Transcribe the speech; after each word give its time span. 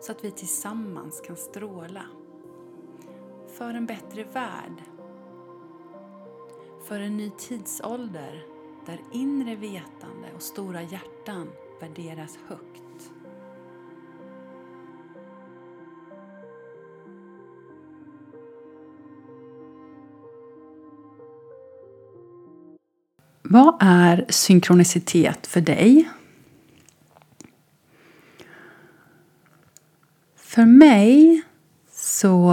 så 0.00 0.12
att 0.12 0.24
vi 0.24 0.30
tillsammans 0.30 1.20
kan 1.26 1.36
stråla. 1.36 2.02
För 3.58 3.74
en 3.74 3.86
bättre 3.86 4.24
värld. 4.24 4.82
För 6.84 7.00
en 7.00 7.16
ny 7.16 7.30
tidsålder 7.38 8.44
där 8.86 9.00
inre 9.12 9.56
vetande 9.56 10.28
och 10.36 10.42
stora 10.42 10.82
hjärtan 10.82 11.48
värderas 11.80 12.38
högt. 12.48 13.12
Vad 23.42 23.76
är 23.80 24.26
synkronicitet 24.28 25.46
för 25.46 25.60
dig? 25.60 26.08
För 30.50 30.64
mig 30.64 31.42
så 31.92 32.50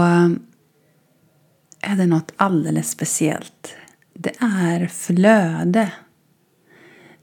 är 1.81 1.95
det 1.95 2.05
något 2.05 2.31
alldeles 2.35 2.91
speciellt. 2.91 3.73
Det 4.13 4.33
är 4.39 4.87
flöde. 4.87 5.91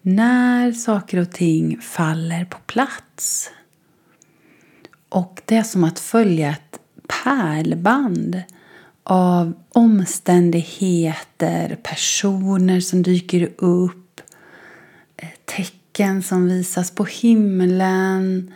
När 0.03 0.73
saker 0.73 1.19
och 1.19 1.33
ting 1.33 1.81
faller 1.81 2.45
på 2.45 2.59
plats. 2.59 3.51
Och 5.09 5.43
det 5.45 5.57
är 5.57 5.63
som 5.63 5.85
att 5.85 5.99
följa 5.99 6.51
ett 6.51 6.79
pärlband 7.25 8.43
av 9.03 9.55
omständigheter, 9.69 11.79
personer 11.83 12.81
som 12.81 13.03
dyker 13.03 13.51
upp, 13.57 14.21
eh, 15.17 15.29
tecken 15.45 16.23
som 16.23 16.49
visas 16.49 16.91
på 16.91 17.05
himlen, 17.05 18.53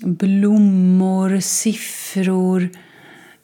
blommor, 0.00 1.40
siffror, 1.40 2.68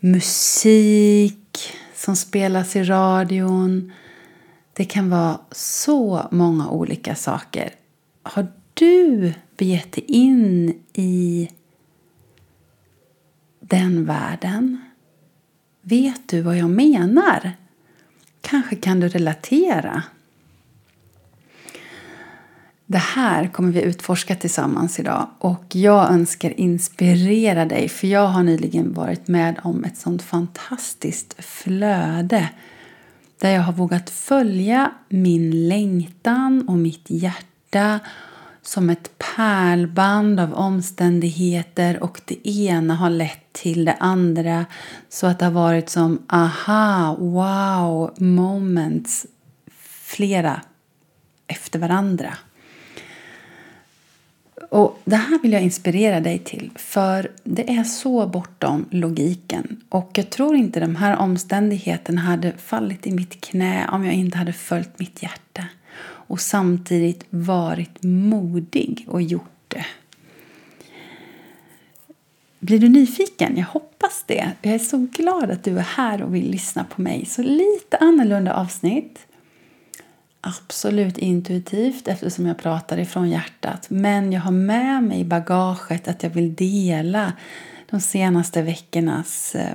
musik 0.01 1.73
som 1.95 2.17
spelas 2.17 2.77
i 2.77 2.83
radion. 2.83 3.93
Det 4.73 4.85
kan 4.85 5.11
vara 5.11 5.41
så 5.51 6.29
många 6.31 6.69
olika 6.69 7.15
saker. 7.15 7.75
Har 8.23 8.47
du 8.75 9.33
begett 9.57 9.93
dig 9.93 10.05
in 10.09 10.75
i 10.93 11.51
den 13.61 14.05
världen? 14.05 14.85
Vet 15.83 16.29
du 16.29 16.41
vad 16.41 16.57
jag 16.57 16.71
menar? 16.71 17.53
Kanske 18.41 18.77
kan 18.77 19.01
du 19.01 19.09
relatera? 19.09 20.03
Det 22.87 22.99
här 22.99 23.47
kommer 23.47 23.73
vi 23.73 23.83
utforska 23.83 24.35
tillsammans 24.35 25.01
idag 25.01 25.29
och 25.39 25.65
jag 25.73 26.11
önskar 26.11 26.61
inspirera 26.61 27.65
dig 27.65 27.89
för 27.89 28.07
jag 28.07 28.27
har 28.27 28.43
nyligen 28.43 28.95
varit 28.95 29.29
med 29.29 29.61
om 29.63 29.85
ett 29.85 29.97
sånt 29.97 30.23
fantastiskt 30.23 31.45
flöde 31.45 32.49
där 33.41 33.51
jag 33.51 33.63
har 33.63 33.73
vågat 33.73 34.11
följa 34.11 34.93
min 35.09 35.69
längtan 35.69 36.69
och 36.69 36.79
mitt 36.79 37.11
hjärta 37.11 38.01
som 38.63 38.91
ett 38.91 39.19
pärlband 39.37 40.41
av 40.41 40.55
omständigheter 40.55 42.03
och 42.03 42.21
det 42.25 42.49
ena 42.49 42.95
har 42.95 43.11
lett 43.11 43.53
till 43.53 43.85
det 43.85 43.97
andra 44.01 44.67
så 45.09 45.27
att 45.27 45.39
det 45.39 45.45
har 45.45 45.53
varit 45.53 45.91
som 45.91 46.23
aha, 46.29 47.17
wow 47.19 48.15
moments 48.19 49.27
flera 50.05 50.61
efter 51.47 51.79
varandra. 51.79 52.35
Och 54.71 54.99
Det 55.05 55.17
här 55.17 55.39
vill 55.43 55.53
jag 55.53 55.63
inspirera 55.63 56.21
dig 56.21 56.39
till, 56.39 56.71
för 56.75 57.31
det 57.45 57.71
är 57.71 57.85
så 57.85 58.27
bortom 58.27 58.87
logiken. 58.91 59.81
Och 59.89 60.11
jag 60.15 60.31
tror 60.31 60.57
inte 60.57 60.81
de 60.81 60.97
här 60.97 61.17
omständigheterna 61.17 62.21
hade 62.21 62.53
fallit 62.53 63.07
i 63.07 63.13
mitt 63.13 63.41
knä 63.41 63.89
om 63.93 64.05
jag 64.05 64.15
inte 64.15 64.39
hade 64.39 64.53
följt 64.53 64.99
mitt 64.99 65.23
hjärta 65.23 65.65
och 66.27 66.41
samtidigt 66.41 67.25
varit 67.31 68.03
modig 68.03 69.05
och 69.09 69.23
gjort 69.23 69.65
det. 69.69 69.87
Blir 72.61 72.79
du 72.79 72.89
nyfiken? 72.89 73.57
Jag 73.57 73.67
hoppas 73.67 74.25
det. 74.27 74.53
Jag 74.63 74.75
är 74.75 74.79
så 74.79 75.07
glad 75.13 75.51
att 75.51 75.65
du 75.65 75.79
är 75.79 75.83
här 75.83 76.23
och 76.23 76.35
vill 76.35 76.51
lyssna 76.51 76.85
på 76.85 77.03
mig. 77.03 77.27
Så 77.27 77.43
lite 77.43 77.97
annorlunda 78.01 78.55
avsnitt 78.55 79.27
absolut 80.45 81.19
intuitivt 81.19 82.09
eftersom 82.09 82.47
jag 82.47 82.59
pratar 82.59 82.99
ifrån 82.99 83.31
hjärtat. 83.31 83.87
Men 83.91 84.33
jag 84.33 84.41
har 84.41 84.51
med 84.51 85.03
mig 85.03 85.21
i 85.21 85.25
bagaget 85.25 86.09
att 86.09 86.23
jag 86.23 86.31
vill 86.31 86.55
dela 86.55 87.33
de 87.91 88.01
senaste 88.01 88.63
veckornas 88.63 89.55
eh, 89.55 89.75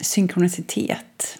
synkronicitet. 0.00 1.38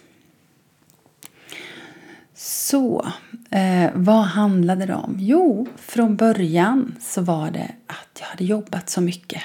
Så, 2.35 3.07
eh, 3.51 3.91
vad 3.95 4.25
handlade 4.25 4.87
det 4.87 4.95
om? 4.95 5.17
Jo, 5.19 5.67
från 5.77 6.17
början 6.17 6.97
så 7.01 7.23
var 7.23 7.51
det 7.51 7.71
att 7.87 8.21
jag 8.21 8.27
hade 8.27 8.45
jobbat 8.45 8.91
så 8.91 9.01
mycket. 9.01 9.43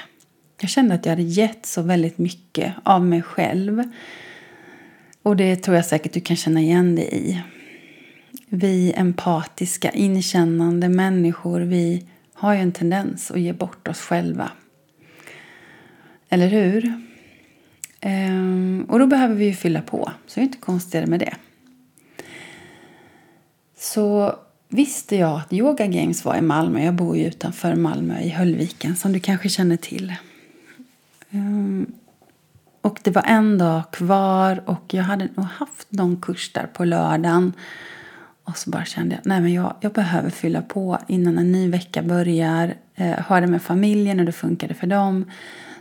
Jag 0.61 0.69
kände 0.69 0.95
att 0.95 1.05
jag 1.05 1.11
hade 1.11 1.23
gett 1.23 1.65
så 1.65 1.81
väldigt 1.81 2.17
mycket 2.17 2.73
av 2.83 3.05
mig 3.05 3.21
själv. 3.21 3.83
Och 5.23 5.35
det 5.35 5.55
tror 5.55 5.75
jag 5.75 5.85
säkert 5.85 6.13
du 6.13 6.19
kan 6.19 6.35
känna 6.35 6.61
igen 6.61 6.95
dig 6.95 7.09
i 7.13 7.41
vi 8.55 8.93
empatiska, 8.95 9.91
inkännande 9.91 10.89
människor, 10.89 11.59
vi 11.59 12.05
har 12.33 12.53
ju 12.53 12.59
en 12.59 12.71
tendens 12.71 13.31
att 13.31 13.39
ge 13.39 13.53
bort 13.53 13.87
oss 13.87 13.99
själva. 13.99 14.51
Eller 16.29 16.47
hur? 16.47 16.93
Ehm, 17.99 18.85
och 18.89 18.99
då 18.99 19.07
behöver 19.07 19.35
vi 19.35 19.45
ju 19.45 19.53
fylla 19.53 19.81
på, 19.81 20.11
så 20.27 20.39
det 20.39 20.41
är 20.41 20.45
inte 20.45 20.57
konstigare 20.57 21.05
med 21.05 21.19
det. 21.19 21.35
Så 23.77 24.35
visste 24.69 25.15
jag 25.15 25.39
att 25.39 25.53
Yoga 25.53 25.87
Games 25.87 26.25
var 26.25 26.35
i 26.35 26.41
Malmö. 26.41 26.83
Jag 26.83 26.93
bor 26.93 27.17
ju 27.17 27.25
utanför 27.25 27.75
Malmö 27.75 28.19
i 28.19 28.29
Höllviken 28.29 28.95
som 28.95 29.13
du 29.13 29.19
kanske 29.19 29.49
känner 29.49 29.77
till. 29.77 30.15
Ehm, 31.31 31.93
och 32.81 32.99
det 33.03 33.11
var 33.11 33.23
en 33.23 33.57
dag 33.57 33.81
kvar 33.91 34.63
och 34.65 34.93
jag 34.93 35.03
hade 35.03 35.27
nog 35.35 35.45
haft 35.45 35.91
någon 35.91 36.21
kurs 36.21 36.53
där 36.53 36.67
på 36.73 36.85
lördagen. 36.85 37.53
Och 38.43 38.57
så 38.57 38.69
bara 38.69 38.85
kände 38.85 39.15
jag 39.15 39.41
nej 39.41 39.53
jag, 39.53 39.75
jag 39.81 39.91
behöver 39.91 40.29
fylla 40.29 40.61
på 40.61 40.97
innan 41.07 41.37
en 41.37 41.51
ny 41.51 41.69
vecka 41.69 42.03
börjar. 42.03 42.75
Eh, 42.95 43.19
hörde 43.19 43.47
med 43.47 43.61
familjen 43.61 44.19
och 44.19 44.25
det 44.25 44.31
funkade 44.31 44.73
för 44.73 44.87
dem. 44.87 45.25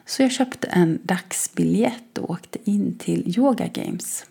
Så 0.06 0.22
jag 0.22 0.32
köpte 0.32 0.66
en 0.66 0.98
dagsbiljett 1.02 2.18
och 2.18 2.30
åkte 2.30 2.70
in 2.70 2.98
till 2.98 3.38
Yoga 3.38 3.66
Games. 3.66 4.26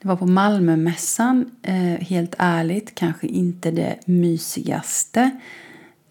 Det 0.00 0.08
var 0.08 0.16
på 0.16 0.26
Malmömässan. 0.26 1.50
Eh, 1.62 2.06
helt 2.06 2.34
ärligt, 2.38 2.94
kanske 2.94 3.26
inte 3.26 3.70
det 3.70 3.96
mysigaste. 4.04 5.30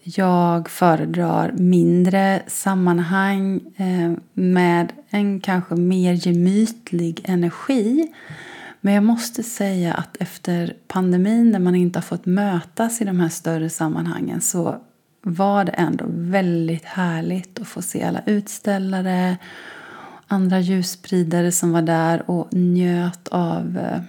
Jag 0.02 0.70
föredrar 0.70 1.52
mindre 1.52 2.42
sammanhang 2.46 3.60
eh, 3.76 4.12
med 4.32 4.92
en 5.10 5.40
kanske 5.40 5.74
mer 5.74 6.12
gemytlig 6.12 7.20
energi. 7.24 8.12
Men 8.86 8.94
jag 8.94 9.04
måste 9.04 9.42
säga 9.42 9.94
att 9.94 10.16
efter 10.16 10.76
pandemin 10.88 11.50
när 11.50 11.58
man 11.58 11.74
inte 11.74 11.98
har 11.98 12.02
fått 12.02 12.26
mötas 12.26 13.00
i 13.00 13.04
de 13.04 13.20
här 13.20 13.28
större 13.28 13.70
sammanhangen 13.70 14.40
så 14.40 14.76
var 15.22 15.64
det 15.64 15.72
ändå 15.72 16.04
väldigt 16.08 16.84
härligt 16.84 17.60
att 17.60 17.68
få 17.68 17.82
se 17.82 18.02
alla 18.02 18.22
utställare 18.26 19.36
andra 20.26 20.60
ljusspridare 20.60 21.52
som 21.52 21.72
var 21.72 21.82
där 21.82 22.30
och 22.30 22.54
njöt 22.54 23.28
av 23.28 23.78
eh, 23.78 24.00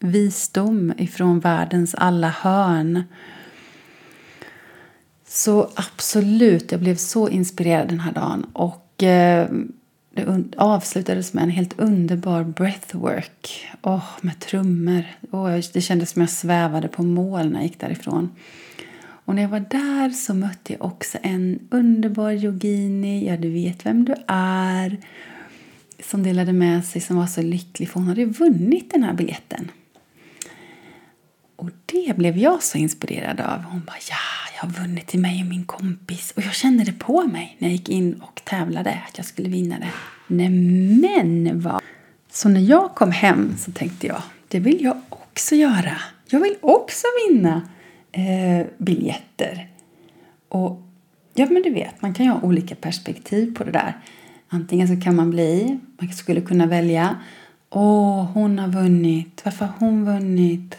visdom 0.00 0.92
ifrån 0.98 1.40
världens 1.40 1.94
alla 1.94 2.28
hörn. 2.28 3.02
Så 5.26 5.70
absolut, 5.74 6.72
jag 6.72 6.80
blev 6.80 6.96
så 6.96 7.28
inspirerad 7.28 7.88
den 7.88 8.00
här 8.00 8.12
dagen. 8.12 8.46
Och 8.52 9.02
eh, 9.02 9.48
det 10.14 10.44
avslutades 10.56 11.32
med 11.32 11.44
en 11.44 11.50
helt 11.50 11.78
underbar 11.80 12.44
breathwork. 12.44 13.68
Oh, 13.82 14.04
med 14.20 14.40
trummor. 14.40 15.04
Oh, 15.30 15.60
det 15.72 15.80
kändes 15.80 16.10
som 16.10 16.22
jag 16.22 16.30
svävade 16.30 16.88
på 16.88 17.02
mål 17.02 17.50
när 17.50 17.54
jag 17.54 17.62
gick 17.62 17.80
därifrån. 17.80 18.30
Och 19.24 19.34
när 19.34 19.42
jag 19.42 19.48
var 19.48 19.60
där 19.70 20.10
så 20.10 20.34
mötte 20.34 20.72
jag 20.72 20.84
också 20.84 21.18
en 21.22 21.58
underbar 21.70 22.30
yogini, 22.30 23.26
ja 23.28 23.36
du 23.36 23.50
vet 23.50 23.86
vem 23.86 24.04
du 24.04 24.14
är, 24.26 24.96
som 26.04 26.22
delade 26.22 26.52
med 26.52 26.84
sig 26.84 27.00
som 27.00 27.16
var 27.16 27.26
så 27.26 27.42
lycklig 27.42 27.88
för 27.88 28.00
hon 28.00 28.08
hade 28.08 28.24
vunnit 28.24 28.90
den 28.92 29.02
här 29.02 29.12
biljetten. 29.12 29.70
Och 31.56 31.70
det 31.86 32.16
blev 32.16 32.38
jag 32.38 32.62
så 32.62 32.78
inspirerad 32.78 33.40
av. 33.40 33.62
Hon 33.62 33.84
bara 33.86 33.96
ja, 34.10 34.49
jag 34.60 34.68
har 34.68 34.82
vunnit 34.82 35.06
till 35.06 35.20
mig 35.20 35.42
och 35.42 35.48
min 35.48 35.64
kompis. 35.64 36.32
Och 36.36 36.42
jag 36.42 36.54
kände 36.54 36.84
det 36.84 36.92
på 36.92 37.24
mig 37.24 37.56
när 37.58 37.68
jag 37.68 37.72
gick 37.72 37.88
in 37.88 38.14
och 38.14 38.42
tävlade 38.44 39.00
att 39.08 39.18
jag 39.18 39.26
skulle 39.26 39.48
vinna 39.48 39.78
det. 39.78 39.90
Nämen 40.34 41.60
vad! 41.60 41.82
Så 42.30 42.48
när 42.48 42.60
jag 42.60 42.94
kom 42.94 43.10
hem 43.10 43.54
så 43.58 43.72
tänkte 43.72 44.06
jag, 44.06 44.22
det 44.48 44.60
vill 44.60 44.84
jag 44.84 44.96
också 45.08 45.54
göra. 45.54 45.96
Jag 46.26 46.40
vill 46.40 46.56
också 46.60 47.06
vinna 47.28 47.62
eh, 48.12 48.66
biljetter. 48.78 49.68
Och 50.48 50.82
ja, 51.34 51.46
men 51.50 51.62
du 51.62 51.70
vet, 51.70 52.02
man 52.02 52.14
kan 52.14 52.26
ju 52.26 52.32
ha 52.32 52.40
olika 52.42 52.74
perspektiv 52.74 53.54
på 53.56 53.64
det 53.64 53.72
där. 53.72 53.96
Antingen 54.48 54.88
så 54.88 55.00
kan 55.00 55.16
man 55.16 55.30
bli, 55.30 55.78
man 55.98 56.12
skulle 56.12 56.40
kunna 56.40 56.66
välja, 56.66 57.16
åh, 57.70 58.24
hon 58.24 58.58
har 58.58 58.68
vunnit, 58.68 59.40
varför 59.44 59.64
har 59.64 59.74
hon 59.78 60.04
vunnit? 60.04 60.76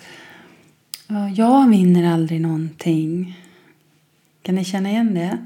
Jag 1.35 1.69
vinner 1.69 2.13
aldrig 2.13 2.41
någonting. 2.41 3.40
Kan 4.41 4.55
ni 4.55 4.65
känna 4.65 4.89
igen 4.89 5.13
det? 5.13 5.45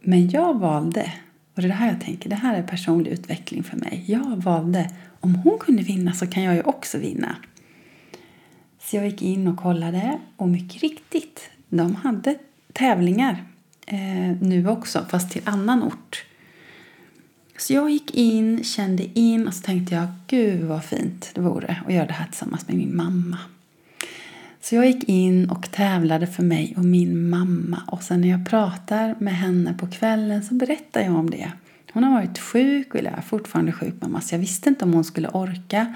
Men 0.00 0.30
jag 0.30 0.58
valde, 0.58 1.12
och 1.54 1.62
det 1.62 1.66
är 1.66 1.68
det 1.68 1.74
här 1.74 1.88
jag 1.88 2.00
tänker, 2.00 2.30
det 2.30 2.36
här 2.36 2.58
är 2.58 2.62
personlig 2.62 3.10
utveckling 3.10 3.62
för 3.62 3.76
mig. 3.76 4.04
Jag 4.06 4.42
valde, 4.42 4.90
om 5.20 5.34
hon 5.34 5.58
kunde 5.58 5.82
vinna 5.82 6.12
så 6.12 6.26
kan 6.26 6.42
jag 6.42 6.54
ju 6.54 6.62
också 6.62 6.98
vinna. 6.98 7.36
Så 8.80 8.96
jag 8.96 9.06
gick 9.06 9.22
in 9.22 9.48
och 9.48 9.56
kollade 9.56 10.18
och 10.36 10.48
mycket 10.48 10.82
riktigt, 10.82 11.50
de 11.68 11.94
hade 11.94 12.38
tävlingar 12.72 13.44
eh, 13.86 14.36
nu 14.40 14.68
också, 14.68 15.06
fast 15.10 15.30
till 15.30 15.42
annan 15.44 15.82
ort. 15.82 16.24
Så 17.58 17.72
jag 17.72 17.90
gick 17.90 18.14
in, 18.14 18.64
kände 18.64 19.18
in 19.18 19.46
och 19.46 19.54
så 19.54 19.62
tänkte 19.62 19.94
jag, 19.94 20.06
gud 20.26 20.64
vad 20.64 20.84
fint 20.84 21.30
det 21.34 21.40
vore 21.40 21.76
att 21.86 21.92
göra 21.92 22.06
det 22.06 22.12
här 22.12 22.26
tillsammans 22.26 22.68
med 22.68 22.76
min 22.76 22.96
mamma. 22.96 23.38
Så 24.64 24.74
jag 24.74 24.86
gick 24.86 25.04
in 25.08 25.50
och 25.50 25.70
tävlade 25.70 26.26
för 26.26 26.42
mig 26.42 26.74
och 26.76 26.84
min 26.84 27.30
mamma 27.30 27.82
och 27.86 28.02
sen 28.02 28.20
när 28.20 28.28
jag 28.28 28.46
pratar 28.46 29.14
med 29.18 29.36
henne 29.36 29.74
på 29.74 29.86
kvällen 29.86 30.42
så 30.42 30.54
berättar 30.54 31.00
jag 31.00 31.14
om 31.14 31.30
det. 31.30 31.52
Hon 31.92 32.04
har 32.04 32.12
varit 32.12 32.38
sjuk, 32.38 32.94
eller 32.94 33.10
är 33.10 33.20
fortfarande 33.20 33.72
sjuk 33.72 33.94
mamma, 34.00 34.20
så 34.20 34.34
jag 34.34 34.40
visste 34.40 34.68
inte 34.68 34.84
om 34.84 34.94
hon 34.94 35.04
skulle 35.04 35.28
orka. 35.28 35.94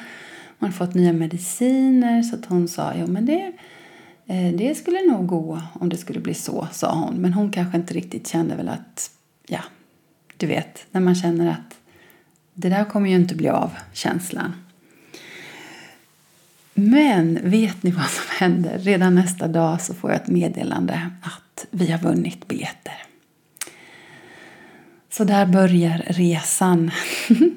Hon 0.59 0.69
har 0.69 0.77
fått 0.77 0.95
nya 0.95 1.13
mediciner 1.13 2.23
så 2.23 2.37
att 2.37 2.47
hon 2.47 2.69
sa, 2.69 2.93
jo 2.97 3.07
men 3.07 3.27
det, 3.27 3.53
eh, 4.27 4.55
det 4.55 4.75
skulle 4.75 5.13
nog 5.13 5.27
gå 5.27 5.63
om 5.73 5.89
det 5.89 5.97
skulle 5.97 6.21
bli 6.21 6.35
så, 6.35 6.69
sa 6.73 6.95
hon. 6.95 7.15
Men 7.15 7.33
hon 7.33 7.51
kanske 7.51 7.77
inte 7.79 7.95
riktigt 7.95 8.29
kände 8.29 8.57
väl 8.57 8.69
att, 8.69 9.11
ja, 9.47 9.61
du 10.37 10.47
vet, 10.47 10.87
när 10.91 11.01
man 11.01 11.15
känner 11.15 11.51
att 11.51 11.79
det 12.55 12.69
där 12.69 12.85
kommer 12.85 13.11
ju 13.11 13.17
inte 13.17 13.35
bli 13.35 13.49
av, 13.49 13.71
känslan. 13.93 14.53
Men 16.81 17.39
vet 17.43 17.83
ni 17.83 17.91
vad 17.91 18.07
som 18.07 18.25
händer? 18.39 18.79
Redan 18.79 19.15
nästa 19.15 19.49
dag 19.49 19.81
så 19.81 19.95
får 19.95 20.11
jag 20.11 20.21
ett 20.21 20.29
meddelande 20.29 21.11
att 21.23 21.67
vi 21.71 21.91
har 21.91 21.99
vunnit 21.99 22.49
biljetter. 22.49 22.95
Så 25.11 25.25
där 25.25 25.47
börjar 25.47 26.03
resan. 26.07 26.91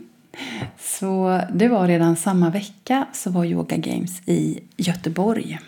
så 0.79 1.41
det 1.53 1.67
var 1.67 1.87
redan 1.87 2.15
samma 2.15 2.49
vecka 2.49 3.07
så 3.13 3.29
var 3.29 3.45
Yoga 3.45 3.77
Games 3.77 4.21
i 4.25 4.59
Göteborg. 4.77 5.59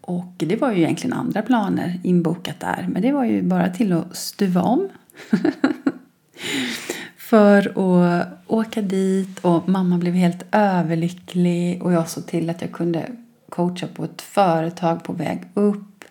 Och 0.00 0.34
det 0.36 0.56
var 0.56 0.72
ju 0.72 0.78
egentligen 0.82 1.16
andra 1.16 1.42
planer 1.42 2.00
inbokat 2.02 2.60
där. 2.60 2.86
Men 2.88 3.02
det 3.02 3.12
var 3.12 3.24
ju 3.24 3.42
bara 3.42 3.70
till 3.70 3.92
att 3.92 4.16
stuva 4.16 4.62
om. 4.62 4.88
för 7.16 7.68
att 7.68 8.35
åka 8.46 8.82
dit 8.82 9.38
och 9.38 9.68
mamma 9.68 9.98
blev 9.98 10.14
helt 10.14 10.44
överlycklig 10.52 11.82
och 11.82 11.92
jag 11.92 12.08
såg 12.08 12.26
till 12.26 12.50
att 12.50 12.62
jag 12.62 12.72
kunde 12.72 13.06
coacha 13.48 13.86
på 13.94 14.04
ett 14.04 14.22
företag 14.22 15.04
på 15.04 15.12
väg 15.12 15.42
upp. 15.54 16.04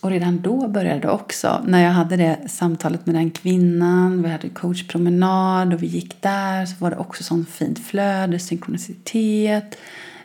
Och 0.00 0.10
redan 0.10 0.40
då 0.40 0.68
började 0.68 1.00
det 1.00 1.10
också. 1.10 1.64
När 1.66 1.84
jag 1.84 1.90
hade 1.90 2.16
det 2.16 2.38
samtalet 2.46 3.06
med 3.06 3.14
den 3.14 3.30
kvinnan, 3.30 4.22
vi 4.22 4.28
hade 4.28 4.48
coachpromenad 4.48 5.74
och 5.74 5.82
vi 5.82 5.86
gick 5.86 6.22
där 6.22 6.66
så 6.66 6.74
var 6.78 6.90
det 6.90 6.96
också 6.96 7.24
sånt 7.24 7.48
fint 7.48 7.78
flöde, 7.78 8.38
synkronicitet. 8.38 9.76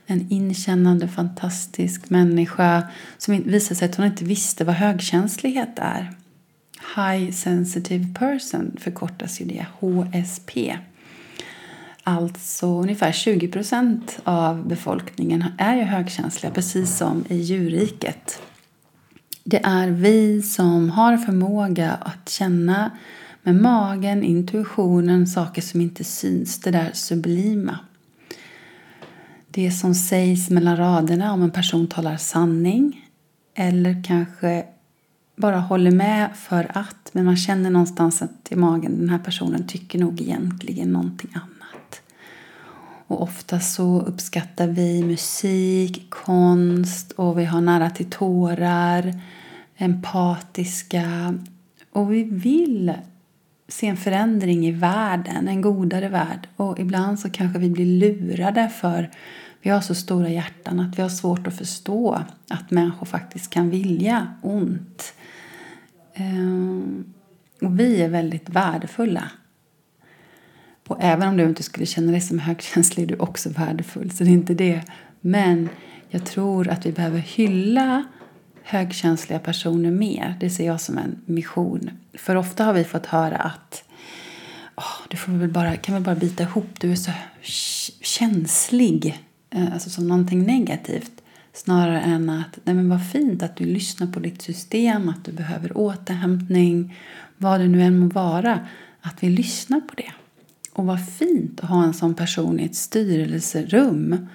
En 0.06 0.28
inkännande, 0.30 1.08
fantastisk 1.08 2.10
människa 2.10 2.84
som 3.18 3.44
visade 3.46 3.76
sig 3.76 3.90
att 3.90 3.96
hon 3.96 4.06
inte 4.06 4.26
visste 4.26 4.64
vad 4.64 4.76
högkänslighet 4.76 5.74
är. 5.76 6.14
High 6.96 7.32
Sensitive 7.32 8.14
Person 8.20 8.78
förkortas 8.80 9.42
ju 9.42 9.46
det, 9.46 9.66
HSP. 9.80 10.78
Alltså 12.08 12.68
ungefär 12.68 13.12
20 13.12 13.48
procent 13.48 14.20
av 14.24 14.68
befolkningen 14.68 15.46
är 15.58 15.76
ju 15.76 15.82
högkänsliga, 15.82 16.52
precis 16.52 16.98
som 16.98 17.24
i 17.30 17.38
djurriket. 17.38 18.42
Det 19.44 19.62
är 19.64 19.88
vi 19.88 20.42
som 20.42 20.90
har 20.90 21.18
förmåga 21.18 21.92
att 21.92 22.30
känna 22.30 22.92
med 23.44 23.56
magen, 23.56 24.24
intuitionen, 24.24 25.28
saker 25.28 25.62
som 25.62 25.82
inte 25.82 26.04
syns, 26.04 26.60
det 26.60 26.72
där 26.72 26.92
sublima. 26.94 27.80
Det 29.48 29.72
som 29.72 29.96
sägs 29.96 30.50
mellan 30.50 30.78
raderna 30.78 31.34
om 31.34 31.42
en 31.42 31.52
person 31.52 31.88
talar 31.88 32.18
sanning 32.18 33.10
eller 33.56 34.04
kanske 34.04 34.66
bara 35.36 35.60
håller 35.60 35.92
med 35.92 36.30
för 36.36 36.72
att, 36.74 37.10
men 37.12 37.26
man 37.26 37.38
känner 37.38 37.70
någonstans 37.70 38.22
att 38.22 38.52
i 38.52 38.56
magen 38.56 39.00
den 39.00 39.10
här 39.10 39.20
personen 39.20 39.68
tycker 39.68 40.00
nog 40.00 40.22
egentligen 40.22 40.90
någonting 40.92 41.30
annat. 41.34 41.55
Och 43.08 43.22
ofta 43.22 43.60
så 43.60 44.02
uppskattar 44.02 44.68
vi 44.68 45.04
musik, 45.04 46.10
konst 46.10 47.12
och 47.12 47.40
vi 47.40 47.46
har 47.46 47.62
nära 47.62 47.90
till 47.90 48.10
tårar, 48.10 49.14
empatiska 49.78 51.36
och 51.92 52.14
vi 52.14 52.24
vill 52.24 52.94
se 53.68 53.88
en 53.88 53.98
förändring 53.98 54.68
i 54.68 54.72
världen, 54.72 55.48
en 55.48 55.62
godare 55.62 56.10
värld. 56.10 56.48
Och 56.56 56.80
ibland 56.80 57.20
så 57.20 57.30
kanske 57.30 57.60
vi 57.60 57.70
blir 57.70 57.86
lurade 57.86 58.70
för 58.70 59.10
vi 59.62 59.70
har 59.70 59.82
så 59.82 59.96
stora 59.96 60.30
hjärtan 60.30 60.80
att 60.80 60.98
vi 60.98 61.02
har 61.02 61.10
svårt 61.10 61.48
att 61.48 61.58
förstå 61.58 62.20
att 62.50 62.72
människor 62.72 63.06
faktiskt 63.06 63.50
kan 63.50 63.70
vilja 63.70 64.28
ont. 64.42 65.14
Ehm, 66.14 67.14
och 67.62 67.80
vi 67.80 68.02
är 68.02 68.10
väldigt 68.10 68.50
värdefulla. 68.50 69.32
Och 70.88 70.98
även 71.00 71.28
om 71.28 71.38
du 71.38 71.44
inte 71.44 71.64
skulle 71.64 71.86
känna 71.86 72.12
dig 72.12 72.22
som 72.22 72.40
högkänslig 72.40 73.04
är 73.04 73.08
du 73.08 73.16
också 73.16 73.50
värdefull, 73.50 74.12
så 74.12 74.24
det 74.24 74.30
är 74.30 74.34
inte 74.34 74.54
det. 74.54 74.82
Men 75.22 75.70
jag 76.10 76.26
tror 76.26 76.68
att 76.68 76.86
vi 76.86 76.92
behöver 76.92 77.20
hylla 77.20 78.04
högkänsliga 78.64 79.40
personer 79.40 79.92
mer. 79.92 80.36
Det 80.40 80.50
ser 80.50 80.66
jag 80.66 80.82
som 80.82 80.98
en 80.98 81.22
mission. 81.26 81.90
För 82.14 82.36
ofta 82.36 82.64
har 82.64 82.74
vi 82.74 82.84
fått 82.84 83.06
höra 83.06 83.38
att 83.38 83.84
oh, 84.76 85.08
du 85.10 85.18
får 85.18 85.32
väl 85.32 85.50
bara, 85.50 85.76
kan 85.76 85.94
väl 85.94 86.04
bara 86.04 86.16
bita 86.16 86.44
ihop, 86.44 86.80
du 86.80 86.92
är 86.92 86.96
så 86.96 87.12
känslig. 88.02 89.24
Eh, 89.50 89.74
alltså 89.74 89.90
som 89.90 90.08
någonting 90.08 90.44
negativt. 90.44 91.12
Snarare 91.54 92.02
än 92.02 92.30
att, 92.30 92.60
nej 92.64 92.76
men 92.76 92.90
vad 92.90 93.12
fint 93.12 93.44
att 93.44 93.56
du 93.56 93.66
lyssnar 93.66 94.08
på 94.08 94.20
ditt 94.20 94.42
system, 94.42 95.10
att 95.10 95.26
du 95.26 95.32
behöver 95.32 95.78
återhämtning, 95.78 96.98
vad 97.38 97.60
det 97.60 97.68
nu 97.68 97.82
än 97.82 98.00
må 98.00 98.08
vara. 98.08 98.60
Att 99.02 99.24
vi 99.24 99.30
lyssnar 99.30 99.82
på 99.82 99.96
det. 99.96 100.12
Och 100.76 100.86
vad 100.86 101.06
fint 101.10 101.60
att 101.64 101.70
ha 101.70 101.84
en 101.84 101.94
sån 101.94 102.14
person 102.14 102.60
i 102.60 102.66
ett 102.66 102.76
styrelserum 102.76 104.28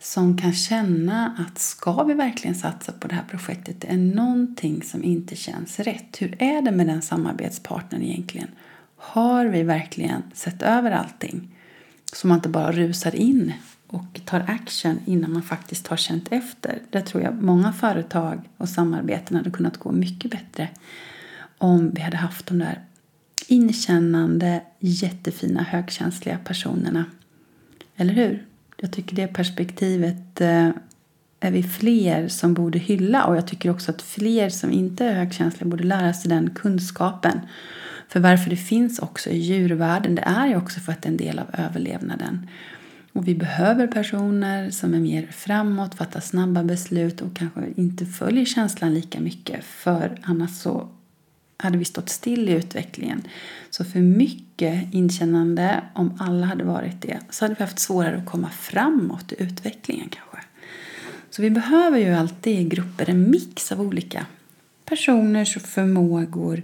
som 0.00 0.36
kan 0.36 0.52
känna 0.52 1.34
att 1.38 1.58
ska 1.58 2.02
vi 2.02 2.14
verkligen 2.14 2.54
satsa 2.54 2.92
på 2.92 3.08
det 3.08 3.14
här 3.14 3.24
projektet? 3.30 3.80
Det 3.80 3.88
är 3.88 3.96
någonting 3.96 4.82
som 4.82 5.04
inte 5.04 5.36
känns 5.36 5.80
rätt. 5.80 6.16
Hur 6.22 6.42
är 6.42 6.62
det 6.62 6.70
med 6.70 6.86
den 6.86 7.02
samarbetspartnern 7.02 8.02
egentligen? 8.02 8.48
Har 8.96 9.46
vi 9.46 9.62
verkligen 9.62 10.22
sett 10.34 10.62
över 10.62 10.90
allting? 10.90 11.56
Så 12.12 12.26
man 12.26 12.38
inte 12.38 12.48
bara 12.48 12.72
rusar 12.72 13.14
in 13.14 13.52
och 13.86 14.20
tar 14.24 14.44
action 14.48 15.00
innan 15.06 15.32
man 15.32 15.42
faktiskt 15.42 15.86
har 15.86 15.96
känt 15.96 16.32
efter. 16.32 16.78
Där 16.90 17.00
tror 17.00 17.22
jag 17.22 17.42
många 17.42 17.72
företag 17.72 18.40
och 18.56 18.68
samarbeten 18.68 19.36
hade 19.36 19.50
kunnat 19.50 19.76
gå 19.76 19.92
mycket 19.92 20.30
bättre 20.30 20.68
om 21.58 21.90
vi 21.90 22.00
hade 22.00 22.16
haft 22.16 22.46
de 22.46 22.58
där 22.58 22.87
inkännande, 23.50 24.62
jättefina, 24.78 25.62
högkänsliga 25.62 26.38
personerna. 26.44 27.04
Eller 27.96 28.14
hur? 28.14 28.46
Jag 28.76 28.92
tycker 28.92 29.16
det 29.16 29.26
perspektivet 29.26 30.40
eh, 30.40 30.70
är 31.40 31.50
vi 31.50 31.62
fler 31.62 32.28
som 32.28 32.54
borde 32.54 32.78
hylla 32.78 33.24
och 33.24 33.36
jag 33.36 33.46
tycker 33.46 33.70
också 33.70 33.90
att 33.90 34.02
fler 34.02 34.48
som 34.48 34.72
inte 34.72 35.04
är 35.04 35.14
högkänsliga 35.14 35.70
borde 35.70 35.84
lära 35.84 36.12
sig 36.12 36.28
den 36.28 36.50
kunskapen. 36.50 37.40
För 38.08 38.20
varför 38.20 38.50
det 38.50 38.56
finns 38.56 38.98
också 38.98 39.30
i 39.30 39.38
djurvärlden, 39.38 40.14
det 40.14 40.22
är 40.22 40.46
ju 40.46 40.56
också 40.56 40.80
för 40.80 40.92
att 40.92 41.02
det 41.02 41.06
är 41.06 41.10
en 41.10 41.16
del 41.16 41.38
av 41.38 41.46
överlevnaden. 41.52 42.46
Och 43.12 43.28
vi 43.28 43.34
behöver 43.34 43.86
personer 43.86 44.70
som 44.70 44.94
är 44.94 44.98
mer 44.98 45.26
framåt, 45.26 45.94
fattar 45.94 46.20
snabba 46.20 46.64
beslut 46.64 47.20
och 47.20 47.36
kanske 47.36 47.60
inte 47.76 48.06
följer 48.06 48.44
känslan 48.44 48.94
lika 48.94 49.20
mycket. 49.20 49.64
För 49.64 50.18
annars 50.22 50.50
så 50.50 50.88
hade 51.58 51.78
vi 51.78 51.84
stått 51.84 52.08
still 52.08 52.48
i 52.48 52.52
utvecklingen. 52.52 53.22
Så 53.70 53.84
för 53.84 54.00
mycket 54.00 54.94
inkännande, 54.94 55.82
om 55.94 56.18
alla 56.20 56.46
hade 56.46 56.64
varit 56.64 57.02
det, 57.02 57.18
så 57.30 57.44
hade 57.44 57.54
vi 57.54 57.64
haft 57.64 57.78
svårare 57.78 58.16
att 58.16 58.26
komma 58.26 58.48
framåt 58.50 59.32
i 59.32 59.42
utvecklingen 59.42 60.08
kanske. 60.08 60.48
Så 61.30 61.42
vi 61.42 61.50
behöver 61.50 61.98
ju 61.98 62.14
alltid 62.14 62.58
i 62.58 62.64
grupper 62.64 63.10
en 63.10 63.30
mix 63.30 63.72
av 63.72 63.80
olika 63.80 64.26
personers 64.84 65.58
förmågor. 65.58 66.62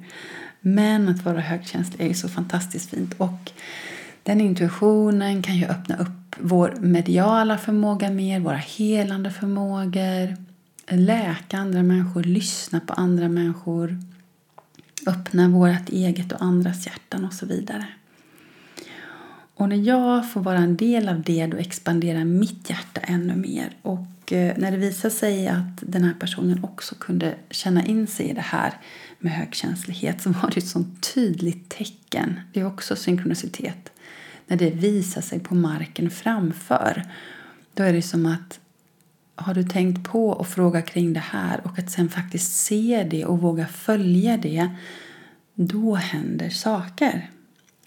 Men 0.60 1.08
att 1.08 1.24
vara 1.24 1.40
högkänslig 1.40 2.04
är 2.04 2.08
ju 2.08 2.14
så 2.14 2.28
fantastiskt 2.28 2.90
fint. 2.90 3.14
Och 3.18 3.52
den 4.22 4.40
intuitionen 4.40 5.42
kan 5.42 5.56
ju 5.56 5.66
öppna 5.66 5.96
upp 5.96 6.36
vår 6.38 6.74
mediala 6.80 7.58
förmåga 7.58 8.10
mer, 8.10 8.40
våra 8.40 8.56
helande 8.56 9.30
förmågor, 9.30 10.36
läka 10.88 11.58
andra 11.58 11.82
människor, 11.82 12.22
lyssna 12.22 12.80
på 12.80 12.92
andra 12.92 13.28
människor, 13.28 13.98
öppna 15.06 15.48
vårt 15.48 15.88
eget 15.88 16.32
och 16.32 16.42
andras 16.42 16.86
hjärtan 16.86 17.24
och 17.24 17.32
så 17.32 17.46
vidare. 17.46 17.86
Och 19.56 19.68
när 19.68 19.76
jag 19.76 20.32
får 20.32 20.40
vara 20.40 20.58
en 20.58 20.76
del 20.76 21.08
av 21.08 21.22
det 21.22 21.46
då 21.46 21.56
expanderar 21.56 22.24
mitt 22.24 22.70
hjärta 22.70 23.00
ännu 23.00 23.36
mer. 23.36 23.76
Och 23.82 24.32
eh, 24.32 24.56
när 24.56 24.70
det 24.70 24.76
visar 24.76 25.10
sig 25.10 25.48
att 25.48 25.78
den 25.80 26.04
här 26.04 26.14
personen 26.14 26.64
också 26.64 26.94
kunde 26.94 27.34
känna 27.50 27.86
in 27.86 28.06
sig 28.06 28.30
i 28.30 28.32
det 28.32 28.40
här 28.40 28.72
med 29.18 29.32
högkänslighet 29.32 30.22
så 30.22 30.30
var 30.30 30.50
det 30.50 30.60
ett 30.60 30.68
sånt 30.68 31.14
tydligt 31.14 31.68
tecken. 31.68 32.40
Det 32.52 32.60
är 32.60 32.66
också 32.66 32.96
synkronicitet 32.96 33.90
när 34.46 34.56
det 34.56 34.70
visar 34.70 35.20
sig 35.20 35.40
på 35.40 35.54
marken 35.54 36.10
framför. 36.10 37.02
Då 37.74 37.82
är 37.82 37.92
det 37.92 38.02
som 38.02 38.26
att 38.26 38.60
har 39.36 39.54
du 39.54 39.62
tänkt 39.62 40.08
på 40.10 40.32
att 40.32 40.48
fråga 40.48 40.82
kring 40.82 41.12
det 41.12 41.20
här 41.20 41.60
och 41.64 41.78
att 41.78 41.90
sen 41.90 42.08
faktiskt 42.08 42.56
se 42.56 43.06
det 43.10 43.24
och 43.24 43.38
våga 43.38 43.66
följa 43.66 44.36
det, 44.36 44.68
då 45.54 45.94
händer 45.94 46.50
saker. 46.50 47.30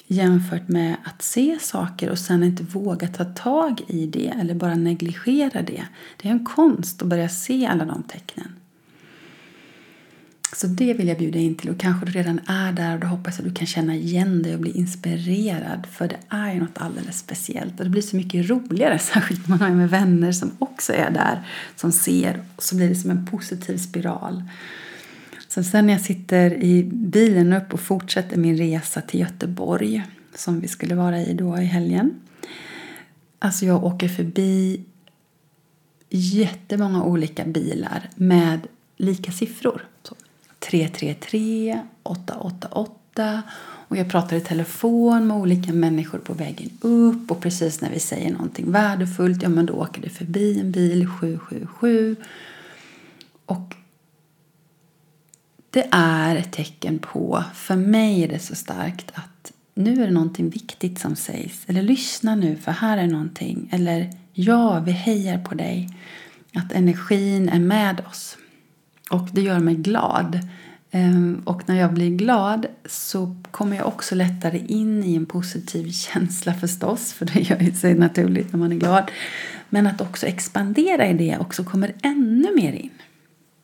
Jämfört 0.08 0.68
med 0.68 0.96
att 1.04 1.22
se 1.22 1.58
saker 1.62 2.10
och 2.10 2.20
sen 2.20 2.44
inte 2.44 2.64
våga 2.64 3.08
ta 3.08 3.26
tag 3.26 3.82
i 3.88 4.06
det 4.06 4.28
eller 4.28 4.56
bara 4.56 4.76
negligera 4.76 5.62
det. 5.62 5.84
Det 6.18 6.28
är 6.28 6.32
en 6.32 6.46
konst 6.46 7.02
att 7.02 7.08
börja 7.08 7.30
se 7.30 7.66
alla 7.66 7.86
de 7.86 8.04
tecknen. 8.04 8.56
Så 10.56 10.68
det 10.68 10.94
vill 10.94 11.08
jag 11.08 11.18
bjuda 11.18 11.40
in 11.40 11.56
till 11.56 11.70
och 11.70 11.80
kanske 11.80 12.06
du 12.06 12.12
redan 12.12 12.40
är 12.48 12.72
där 12.72 12.94
och 12.94 13.00
då 13.00 13.08
hoppas 13.08 13.40
jag 13.40 13.48
att 13.48 13.54
du 13.54 13.60
kan 13.60 13.68
känna 13.68 13.96
igen 13.96 14.44
dig 14.44 14.54
och 14.54 14.60
bli 14.60 14.72
inspirerad 14.72 15.88
för 15.92 16.08
det 16.08 16.18
är 16.30 16.54
ju 16.54 16.60
något 16.60 16.78
alldeles 16.78 17.20
speciellt 17.20 17.80
och 17.80 17.86
det 17.86 17.90
blir 17.90 18.02
så 18.02 18.16
mycket 18.16 18.50
roligare 18.50 19.00
särskilt 19.14 19.48
när 19.48 19.58
man 19.58 19.70
har 19.70 19.76
med 19.76 19.90
vänner 19.90 20.32
som 20.32 20.52
också 20.60 20.94
är 20.94 21.12
där 21.12 21.48
som 21.76 21.92
ser 21.92 22.44
och 22.56 22.64
så 22.64 22.76
blir 22.76 22.90
det 22.90 22.96
som 22.96 23.12
en 23.12 23.26
positiv 23.26 23.78
spiral. 23.78 24.44
Så 25.48 25.64
sen 25.64 25.86
när 25.86 25.94
jag 25.94 26.02
sitter 26.02 26.64
i 26.64 26.84
bilen 26.84 27.54
upp 27.54 27.74
och 27.74 27.80
fortsätter 27.80 28.38
min 28.38 28.58
resa 28.58 29.02
till 29.02 29.20
Göteborg 29.20 30.04
som 30.36 30.60
vi 30.60 30.68
skulle 30.68 30.96
vara 30.96 31.22
i 31.22 31.34
då 31.34 31.58
i 31.58 31.66
helgen. 31.66 32.20
Alltså 33.40 33.66
jag 33.66 33.84
åker 33.84 34.08
förbi 34.08 34.84
jättemånga 36.10 37.04
olika 37.04 37.46
bilar 37.46 38.10
med 38.16 38.68
lika 38.98 39.32
siffror. 39.32 39.86
Så 40.04 40.16
333, 40.70 41.82
888 42.04 43.44
och 43.90 43.98
jag 43.98 44.10
pratar 44.10 44.36
i 44.36 44.42
telefon 44.42 45.28
med 45.28 45.38
olika 45.38 45.74
människor 45.74 46.20
på 46.20 46.34
vägen 46.34 46.70
upp 46.82 47.32
och 47.32 47.42
precis 47.42 47.82
när 47.82 47.90
vi 47.90 48.00
säger 48.00 48.32
någonting 48.32 48.72
värdefullt, 48.72 49.44
ja 49.44 49.50
men 49.50 49.66
då 49.66 49.74
åker 49.74 50.02
det 50.02 50.10
förbi 50.10 50.60
en 50.60 50.72
bil 50.72 51.08
777 51.08 52.16
och 53.46 53.76
det 55.70 55.88
är 55.92 56.36
ett 56.36 56.52
tecken 56.52 57.00
på, 57.00 57.44
för 57.54 57.76
mig 57.76 58.24
är 58.24 58.28
det 58.28 58.40
så 58.40 58.56
starkt 58.56 59.12
att 59.14 59.52
nu 59.74 60.04
är 60.04 60.08
det 60.08 60.14
någonting 60.14 60.50
viktigt 60.50 61.00
som 61.00 61.16
sägs. 61.16 61.64
Eller 61.68 61.82
lyssna 61.82 62.36
nu 62.36 62.56
för 62.56 62.72
här 62.72 62.98
är 62.98 63.08
någonting. 63.08 63.70
Eller 63.72 64.10
ja, 64.34 64.80
vi 64.80 64.92
hejar 64.92 65.38
på 65.38 65.56
dig. 65.56 65.90
Att 66.54 66.72
energin 66.72 67.50
är 67.50 67.60
med 67.60 68.02
oss. 68.10 68.38
Och 69.10 69.30
det 69.32 69.42
gör 69.42 69.60
mig 69.60 69.76
glad. 69.76 70.40
Ehm, 70.92 71.42
och 71.46 71.70
när 71.70 71.76
jag 71.76 71.94
blir 71.94 72.10
glad 72.10 72.66
så 72.86 73.36
kommer 73.52 73.78
jag 73.78 73.88
också 73.88 74.16
lättare 74.16 74.58
in 74.68 75.04
i 75.04 75.16
en 75.16 75.26
positiv 75.26 75.92
känsla 76.14 76.54
förstås. 76.54 77.14
För 77.14 77.26
det 77.26 77.40
gör 77.40 77.72
sig 77.76 77.96
naturligt 77.96 78.54
när 78.54 78.60
man 78.60 78.72
är 78.72 78.76
glad. 78.76 79.12
Men 79.70 79.88
att 79.88 80.02
också 80.02 80.26
expandera 80.26 81.08
i 81.08 81.14
det 81.14 81.38
också 81.38 81.64
kommer 81.64 81.96
ännu 82.04 82.56
mer 82.56 82.74
in. 82.74 82.90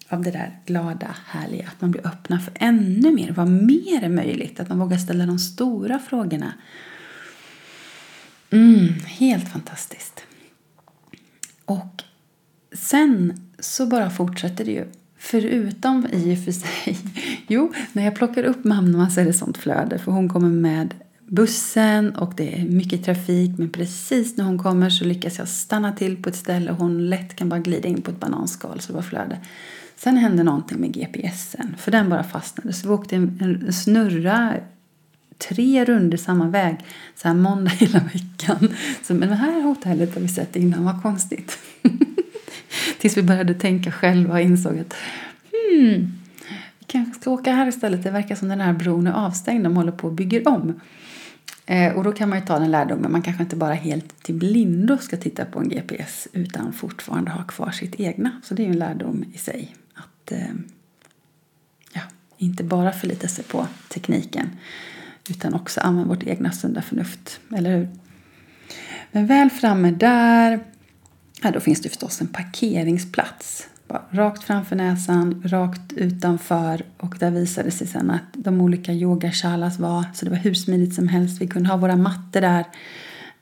Av 0.09 0.21
det 0.21 0.31
där 0.31 0.59
glada, 0.65 1.15
härliga. 1.25 1.67
Att 1.67 1.81
man 1.81 1.91
blir 1.91 2.07
öppna 2.07 2.39
för 2.39 2.53
ännu 2.59 3.11
mer. 3.11 3.31
Vad 3.31 3.47
mer 3.47 4.03
är 4.03 4.09
möjligt. 4.09 4.59
Att 4.59 4.69
man 4.69 4.79
vågar 4.79 4.97
ställa 4.97 5.25
de 5.25 5.39
stora 5.39 5.99
frågorna. 5.99 6.53
Mm, 8.51 8.93
helt 9.05 9.49
fantastiskt. 9.49 10.23
Och 11.65 12.03
sen 12.73 13.41
så 13.59 13.85
bara 13.85 14.09
fortsätter 14.09 14.65
det 14.65 14.71
ju 14.71 14.85
Förutom 15.25 16.07
i 16.11 16.35
och 16.35 16.43
för 16.43 16.51
sig, 16.51 16.97
jo, 17.47 17.73
när 17.93 18.03
jag 18.03 18.15
plockar 18.15 18.43
upp 18.43 18.63
mamma 18.63 19.09
så 19.09 19.21
är 19.21 19.25
det 19.25 19.33
sånt 19.33 19.57
flöde 19.57 19.99
för 19.99 20.11
hon 20.11 20.29
kommer 20.29 20.49
med 20.49 20.93
bussen 21.27 22.15
och 22.15 22.33
det 22.37 22.59
är 22.59 22.65
mycket 22.65 23.05
trafik 23.05 23.51
men 23.57 23.69
precis 23.69 24.37
när 24.37 24.45
hon 24.45 24.59
kommer 24.59 24.89
så 24.89 25.05
lyckas 25.05 25.37
jag 25.37 25.47
stanna 25.47 25.91
till 25.91 26.23
på 26.23 26.29
ett 26.29 26.35
ställe 26.35 26.71
och 26.71 26.77
hon 26.77 27.09
lätt 27.09 27.35
kan 27.35 27.49
bara 27.49 27.59
glida 27.59 27.87
in 27.87 28.01
på 28.01 28.11
ett 28.11 28.19
bananskal 28.19 28.79
så 28.79 28.87
det 28.87 28.95
var 28.95 29.01
flöde. 29.01 29.37
Sen 29.95 30.17
hände 30.17 30.43
någonting 30.43 30.79
med 30.79 30.93
GPSen 30.93 31.75
för 31.77 31.91
den 31.91 32.09
bara 32.09 32.23
fastnade 32.23 32.73
så 32.73 32.87
vi 32.87 32.93
åkte 32.93 33.15
en, 33.15 33.39
en 33.41 33.73
snurra 33.73 34.53
tre 35.37 35.85
runder 35.85 36.17
samma 36.17 36.47
väg 36.47 36.77
så 37.15 37.27
här 37.27 37.35
måndag 37.35 37.71
hela 37.79 37.99
veckan. 37.99 38.75
Så 39.03 39.13
men 39.13 39.29
det 39.29 39.35
här 39.35 39.61
hotellet 39.61 40.13
har 40.13 40.21
vi 40.21 40.27
sett 40.27 40.55
innan, 40.55 40.85
vad 40.85 41.01
konstigt. 41.01 41.57
Tills 42.97 43.17
vi 43.17 43.23
började 43.23 43.53
tänka 43.53 43.91
själva 43.91 44.33
och 44.33 44.41
insåg 44.41 44.79
att 44.79 44.95
hmm, 45.51 46.19
vi 46.79 46.85
kanske 46.87 47.21
ska 47.21 47.31
åka 47.31 47.53
här 47.53 47.67
istället. 47.67 48.03
Det 48.03 48.11
verkar 48.11 48.35
som 48.35 48.47
den 48.47 48.61
här 48.61 48.73
bron 48.73 49.07
är 49.07 49.11
avstängd. 49.11 49.63
De 49.63 49.75
håller 49.75 49.91
på 49.91 50.07
och 50.07 50.13
bygger 50.13 50.47
om. 50.47 50.79
Eh, 51.65 51.93
och 51.93 52.03
då 52.03 52.11
kan 52.11 52.29
man 52.29 52.39
ju 52.39 52.45
ta 52.45 52.59
den 52.59 52.71
lärdomen. 52.71 53.11
Man 53.11 53.21
kanske 53.21 53.43
inte 53.43 53.55
bara 53.55 53.73
helt 53.73 54.23
till 54.23 54.35
blindo 54.35 54.97
ska 54.97 55.17
titta 55.17 55.45
på 55.45 55.59
en 55.59 55.69
GPS 55.69 56.27
utan 56.33 56.73
fortfarande 56.73 57.31
ha 57.31 57.43
kvar 57.43 57.71
sitt 57.71 57.99
egna. 57.99 58.41
Så 58.43 58.53
det 58.53 58.61
är 58.63 58.65
ju 58.65 58.71
en 58.71 58.79
lärdom 58.79 59.25
i 59.33 59.37
sig. 59.37 59.75
Att 59.93 60.31
eh, 60.31 60.53
ja, 61.93 62.01
inte 62.37 62.63
bara 62.63 62.91
förlita 62.91 63.27
sig 63.27 63.43
på 63.43 63.67
tekniken 63.89 64.49
utan 65.29 65.53
också 65.53 65.81
använda 65.81 66.09
vårt 66.09 66.23
egna 66.23 66.51
sunda 66.51 66.81
förnuft. 66.81 67.39
Eller 67.55 67.77
hur? 67.77 67.89
Men 69.11 69.27
väl 69.27 69.49
framme 69.49 69.91
där 69.91 70.59
Ja, 71.43 71.51
då 71.51 71.59
finns 71.59 71.81
det 71.81 71.89
förstås 71.89 72.21
en 72.21 72.27
parkeringsplats. 72.27 73.67
Bara 73.87 74.01
rakt 74.11 74.43
framför 74.43 74.75
näsan, 74.75 75.41
rakt 75.45 75.93
utanför. 75.95 76.85
Och 76.97 77.15
där 77.19 77.31
visade 77.31 77.67
det 77.67 77.71
sig 77.71 77.87
sen 77.87 78.11
att 78.11 78.33
de 78.33 78.61
olika 78.61 78.91
yogashalas 78.93 79.79
var, 79.79 80.05
så 80.13 80.25
det 80.25 80.31
var 80.31 80.37
hur 80.37 80.53
smidigt 80.53 80.95
som 80.95 81.07
helst. 81.07 81.41
Vi 81.41 81.47
kunde 81.47 81.69
ha 81.69 81.77
våra 81.77 81.95
mattor 81.95 82.41
där 82.41 82.65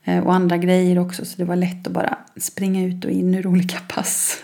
eh, 0.04 0.18
och 0.18 0.34
andra 0.34 0.56
grejer 0.56 0.98
också. 0.98 1.24
Så 1.24 1.36
det 1.36 1.44
var 1.44 1.56
lätt 1.56 1.86
att 1.86 1.92
bara 1.92 2.18
springa 2.36 2.84
ut 2.84 3.04
och 3.04 3.10
in 3.10 3.34
ur 3.34 3.46
olika 3.46 3.78
pass. 3.88 4.42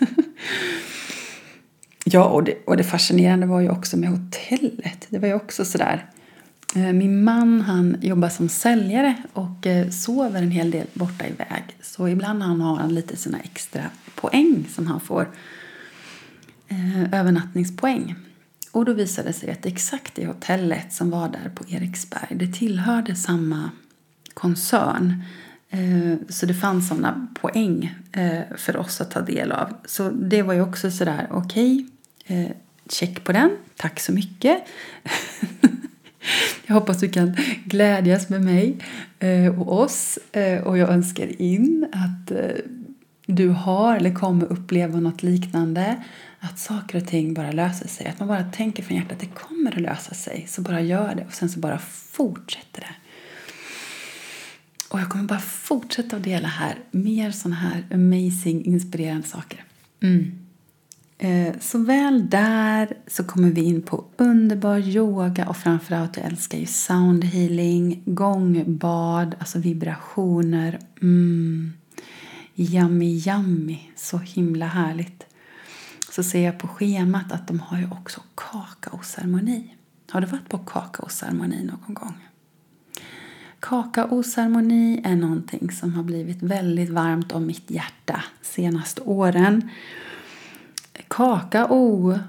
ja, 2.05 2.23
och 2.23 2.43
det, 2.43 2.53
och 2.65 2.77
det 2.77 2.83
fascinerande 2.83 3.47
var 3.47 3.59
ju 3.59 3.69
också 3.69 3.97
med 3.97 4.09
hotellet. 4.09 5.07
Det 5.09 5.19
var 5.19 5.27
ju 5.27 5.33
också 5.33 5.65
sådär 5.65 6.05
Eh, 6.75 6.93
min 6.93 7.23
man 7.23 7.61
han 7.61 7.97
jobbar 8.01 8.29
som 8.29 8.49
säljare 8.49 9.15
och 9.33 9.67
eh, 9.67 9.89
sover 9.89 10.41
en 10.41 10.51
hel 10.51 10.71
del 10.71 10.87
borta 10.93 11.27
iväg. 11.27 11.63
Så 11.81 12.07
ibland 12.07 12.43
har 12.43 12.75
han 12.75 12.95
lite 12.95 13.17
sina 13.17 13.39
extra 13.39 13.83
poäng 14.15 14.65
som 14.75 14.87
han 14.87 14.99
får. 14.99 15.29
Eh, 16.67 17.13
övernattningspoäng. 17.13 18.15
Och 18.71 18.85
då 18.85 18.93
visade 18.93 19.29
det 19.29 19.33
sig 19.33 19.51
att 19.51 19.65
exakt 19.65 20.15
det 20.15 20.25
hotellet 20.25 20.93
som 20.93 21.09
var 21.09 21.29
där 21.29 21.51
på 21.55 21.63
Eriksberg 21.67 22.27
det 22.31 22.47
tillhörde 22.47 23.15
samma 23.15 23.71
koncern. 24.33 25.23
Så 26.29 26.45
det 26.45 26.53
fanns 26.53 26.87
sådana 26.87 27.27
poäng 27.41 27.95
för 28.57 28.77
oss 28.77 29.01
att 29.01 29.11
ta 29.11 29.21
del 29.21 29.51
av. 29.51 29.73
Så 29.85 30.09
det 30.09 30.41
var 30.41 30.53
ju 30.53 30.61
också 30.61 30.91
sådär, 30.91 31.27
okej, 31.31 31.87
okay, 32.25 32.49
check 32.89 33.23
på 33.23 33.31
den, 33.31 33.49
tack 33.75 33.99
så 33.99 34.11
mycket. 34.11 34.63
Jag 36.65 36.73
hoppas 36.73 36.99
du 36.99 37.09
kan 37.09 37.37
glädjas 37.65 38.29
med 38.29 38.41
mig 38.41 38.77
eh, 39.19 39.59
och 39.61 39.81
oss 39.81 40.19
eh, 40.31 40.61
och 40.61 40.77
jag 40.77 40.89
önskar 40.89 41.41
in 41.41 41.87
att 41.91 42.31
eh, 42.31 42.37
du 43.25 43.49
har 43.49 43.95
eller 43.95 44.13
kommer 44.13 44.45
uppleva 44.45 44.99
något 44.99 45.23
liknande. 45.23 46.03
Att 46.39 46.59
saker 46.59 46.97
och 46.97 47.07
ting 47.07 47.33
bara 47.33 47.51
löser 47.51 47.87
sig. 47.87 48.07
Att 48.07 48.19
man 48.19 48.27
bara 48.27 48.43
tänker 48.43 48.83
från 48.83 48.97
hjärtat 48.97 49.11
att 49.11 49.19
det 49.19 49.25
kommer 49.25 49.71
att 49.71 49.81
lösa 49.81 50.13
sig. 50.13 50.45
Så 50.47 50.61
bara 50.61 50.81
gör 50.81 51.15
det 51.15 51.25
och 51.25 51.33
sen 51.33 51.49
så 51.49 51.59
bara 51.59 51.79
fortsätter 52.11 52.81
det. 52.81 52.95
Och 54.89 54.99
jag 54.99 55.09
kommer 55.09 55.25
bara 55.25 55.39
fortsätta 55.39 56.15
att 56.15 56.23
dela 56.23 56.47
här 56.47 56.75
mer 56.91 57.31
sådana 57.31 57.55
här 57.55 57.83
amazing, 57.93 58.65
inspirerande 58.65 59.27
saker. 59.27 59.63
Mm. 60.01 60.48
Eh, 61.21 61.55
så 61.59 61.77
väl 61.77 62.29
där 62.29 62.97
så 63.07 63.23
kommer 63.23 63.49
vi 63.49 63.61
in 63.61 63.81
på 63.81 64.05
underbar 64.17 64.77
yoga 64.77 65.49
och 65.49 65.57
framförallt 65.57 66.17
jag 66.17 66.25
älskar 66.25 66.57
ju 66.57 66.65
soundhealing, 66.65 68.01
gångbad, 68.05 69.35
alltså 69.39 69.59
vibrationer. 69.59 70.79
Mm. 71.01 71.73
Yummy, 72.55 73.21
yummy. 73.27 73.79
Så 73.95 74.17
himla 74.17 74.65
härligt. 74.65 75.25
Så 76.11 76.23
ser 76.23 76.45
jag 76.45 76.59
på 76.59 76.67
schemat 76.67 77.31
att 77.31 77.47
de 77.47 77.59
har 77.59 77.77
ju 77.77 77.85
också 77.91 78.21
kakaoceremoni. 78.35 79.75
Har 80.11 80.21
du 80.21 80.27
varit 80.27 80.49
på 80.49 80.57
kakaoceremoni 80.57 81.63
någon 81.63 81.93
gång? 81.93 82.27
Kakaoceremoni 83.59 85.01
är 85.05 85.15
någonting 85.15 85.71
som 85.71 85.93
har 85.93 86.03
blivit 86.03 86.43
väldigt 86.43 86.89
varmt 86.89 87.31
om 87.31 87.45
mitt 87.45 87.71
hjärta 87.71 88.23
senaste 88.41 89.01
åren. 89.01 89.69
Kakao 91.09 92.19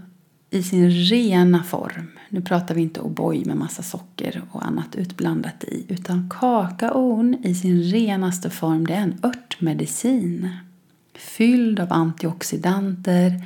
i 0.51 0.63
sin 0.63 0.91
rena 0.91 1.63
form. 1.63 2.11
Nu 2.29 2.43
pratar 2.43 2.75
vi 2.75 2.81
inte 2.83 3.01
O'boy 3.01 3.47
med 3.47 3.57
massa 3.57 3.83
socker 3.83 4.43
och 4.51 4.67
annat 4.67 4.95
utblandat 4.95 5.65
i. 5.65 5.87
Utan 5.89 6.31
kakaon 6.41 7.37
i 7.45 7.55
sin 7.55 7.83
renaste 7.83 8.51
form, 8.51 8.87
det 8.87 8.95
är 8.95 9.01
en 9.01 9.21
örtmedicin. 9.23 10.51
Fylld 11.15 11.81
av 11.81 11.93
antioxidanter 11.93 13.45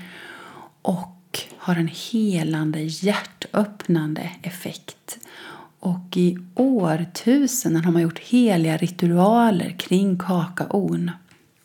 och 0.82 1.40
har 1.58 1.76
en 1.76 1.90
helande, 2.12 2.80
hjärtöppnande 2.80 4.30
effekt. 4.42 5.18
Och 5.78 6.16
i 6.16 6.38
årtusenden 6.54 7.84
har 7.84 7.92
man 7.92 8.02
gjort 8.02 8.18
heliga 8.18 8.76
ritualer 8.76 9.78
kring 9.78 10.18
kakaon 10.18 11.10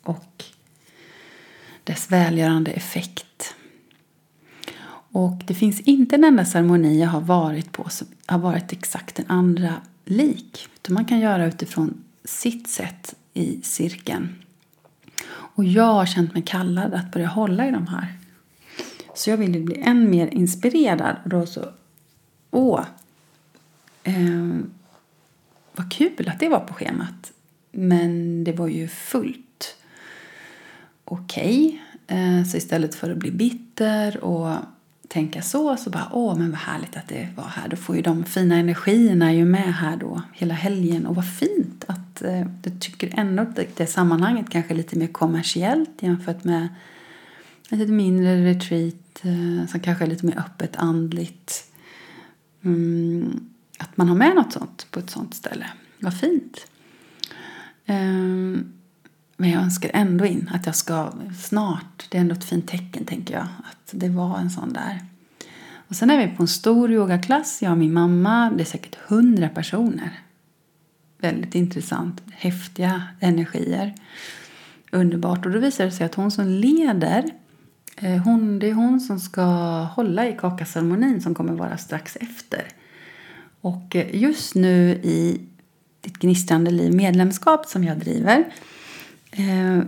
och 0.02 0.44
dess 1.84 2.10
välgörande 2.12 2.70
effekt. 2.70 3.54
Och 5.12 5.42
det 5.46 5.54
finns 5.54 5.80
inte 5.80 6.16
en 6.16 6.24
enda 6.24 6.44
ceremoni 6.44 7.00
jag 7.00 7.08
har 7.08 7.20
varit 7.20 7.72
på 7.72 7.88
som 7.88 8.06
har 8.26 8.38
varit 8.38 8.72
exakt 8.72 9.16
den 9.16 9.26
andra 9.28 9.74
lik. 10.04 10.68
Utan 10.76 10.94
man 10.94 11.04
kan 11.04 11.20
göra 11.20 11.46
utifrån 11.46 12.04
sitt 12.24 12.68
sätt 12.68 13.14
i 13.34 13.60
cirkeln. 13.62 14.34
Och 15.28 15.64
jag 15.64 15.92
har 15.92 16.06
känt 16.06 16.34
mig 16.34 16.42
kallad 16.42 16.94
att 16.94 17.12
börja 17.12 17.26
hålla 17.26 17.68
i 17.68 17.70
de 17.70 17.86
här. 17.86 18.18
Så 19.14 19.30
jag 19.30 19.36
ville 19.36 19.60
bli 19.60 19.80
än 19.80 20.10
mer 20.10 20.26
inspirerad. 20.26 21.16
Och 21.24 21.30
då 21.30 21.46
så, 21.46 21.68
åh, 22.50 22.84
eh, 24.02 24.58
vad 25.72 25.92
kul 25.92 26.28
att 26.28 26.40
det 26.40 26.48
var 26.48 26.60
på 26.60 26.74
schemat. 26.74 27.32
Men 27.72 28.44
det 28.44 28.52
var 28.52 28.68
ju 28.68 28.88
fullt. 28.88 29.76
Okej, 31.04 31.80
okay. 32.04 32.18
eh, 32.18 32.44
så 32.44 32.56
istället 32.56 32.94
för 32.94 33.10
att 33.10 33.16
bli 33.16 33.30
bitter 33.30 34.24
och 34.24 34.56
tänka 35.12 35.42
så, 35.42 35.76
så 35.76 35.90
bara 35.90 36.08
åh 36.12 36.38
men 36.38 36.50
vad 36.50 36.60
härligt 36.60 36.96
att 36.96 37.08
det 37.08 37.28
var 37.36 37.44
här. 37.44 37.68
Då 37.68 37.76
får 37.76 37.96
ju 37.96 38.02
de 38.02 38.24
fina 38.24 38.56
energierna 38.56 39.32
ju 39.32 39.44
med 39.44 39.74
här 39.74 39.96
då 39.96 40.22
hela 40.32 40.54
helgen. 40.54 41.06
Och 41.06 41.14
vad 41.14 41.34
fint 41.38 41.84
att 41.88 42.22
eh, 42.22 42.46
du 42.62 42.70
tycker 42.70 43.12
ändå 43.16 43.42
att 43.42 43.56
det, 43.56 43.76
det 43.76 43.86
sammanhanget 43.86 44.50
kanske 44.50 44.74
är 44.74 44.76
lite 44.76 44.98
mer 44.98 45.06
kommersiellt 45.06 46.02
jämfört 46.02 46.44
med 46.44 46.68
ett 47.70 47.78
lite 47.78 47.92
mindre 47.92 48.44
retreat 48.44 49.22
eh, 49.22 49.66
som 49.68 49.80
kanske 49.80 50.04
är 50.04 50.08
lite 50.08 50.26
mer 50.26 50.38
öppet 50.38 50.76
andligt. 50.76 51.64
Mm, 52.64 53.48
att 53.78 53.96
man 53.96 54.08
har 54.08 54.16
med 54.16 54.34
något 54.34 54.52
sånt 54.52 54.86
på 54.90 54.98
ett 55.00 55.10
sånt 55.10 55.34
ställe. 55.34 55.66
Vad 55.98 56.20
fint. 56.20 56.66
Um, 57.86 58.72
men 59.40 59.50
jag 59.50 59.62
önskar 59.62 59.90
ändå 59.94 60.26
in 60.26 60.50
att 60.54 60.66
jag 60.66 60.76
ska 60.76 61.12
snart, 61.38 62.06
det 62.08 62.16
är 62.18 62.20
ändå 62.20 62.34
ett 62.34 62.44
fint 62.44 62.68
tecken 62.68 63.04
tänker 63.04 63.34
jag, 63.34 63.42
att 63.42 63.90
det 63.90 64.08
var 64.08 64.38
en 64.38 64.50
sån 64.50 64.72
där. 64.72 64.98
Och 65.88 65.96
sen 65.96 66.10
är 66.10 66.26
vi 66.26 66.36
på 66.36 66.42
en 66.42 66.48
stor 66.48 66.92
yogaklass, 66.92 67.62
jag 67.62 67.72
och 67.72 67.78
min 67.78 67.92
mamma, 67.92 68.50
det 68.50 68.62
är 68.62 68.64
säkert 68.64 68.94
hundra 68.94 69.48
personer. 69.48 70.20
Väldigt 71.18 71.54
intressant, 71.54 72.22
häftiga 72.32 73.02
energier. 73.20 73.94
Underbart. 74.92 75.46
Och 75.46 75.52
då 75.52 75.58
visar 75.58 75.84
det 75.84 75.90
sig 75.90 76.06
att 76.06 76.14
hon 76.14 76.30
som 76.30 76.46
leder, 76.46 77.30
eh, 77.96 78.16
hon, 78.16 78.58
det 78.58 78.70
är 78.70 78.74
hon 78.74 79.00
som 79.00 79.20
ska 79.20 79.44
hålla 79.82 80.28
i 80.28 80.32
kakaceremonin 80.32 81.20
som 81.20 81.34
kommer 81.34 81.52
vara 81.52 81.76
strax 81.76 82.16
efter. 82.16 82.64
Och 83.60 83.96
eh, 83.96 84.16
just 84.16 84.54
nu 84.54 84.90
i 84.90 85.40
ditt 86.00 86.18
gnistrande 86.18 86.70
liv 86.70 86.94
medlemskap 86.94 87.66
som 87.66 87.84
jag 87.84 87.98
driver 87.98 88.44
Eh, 89.30 89.82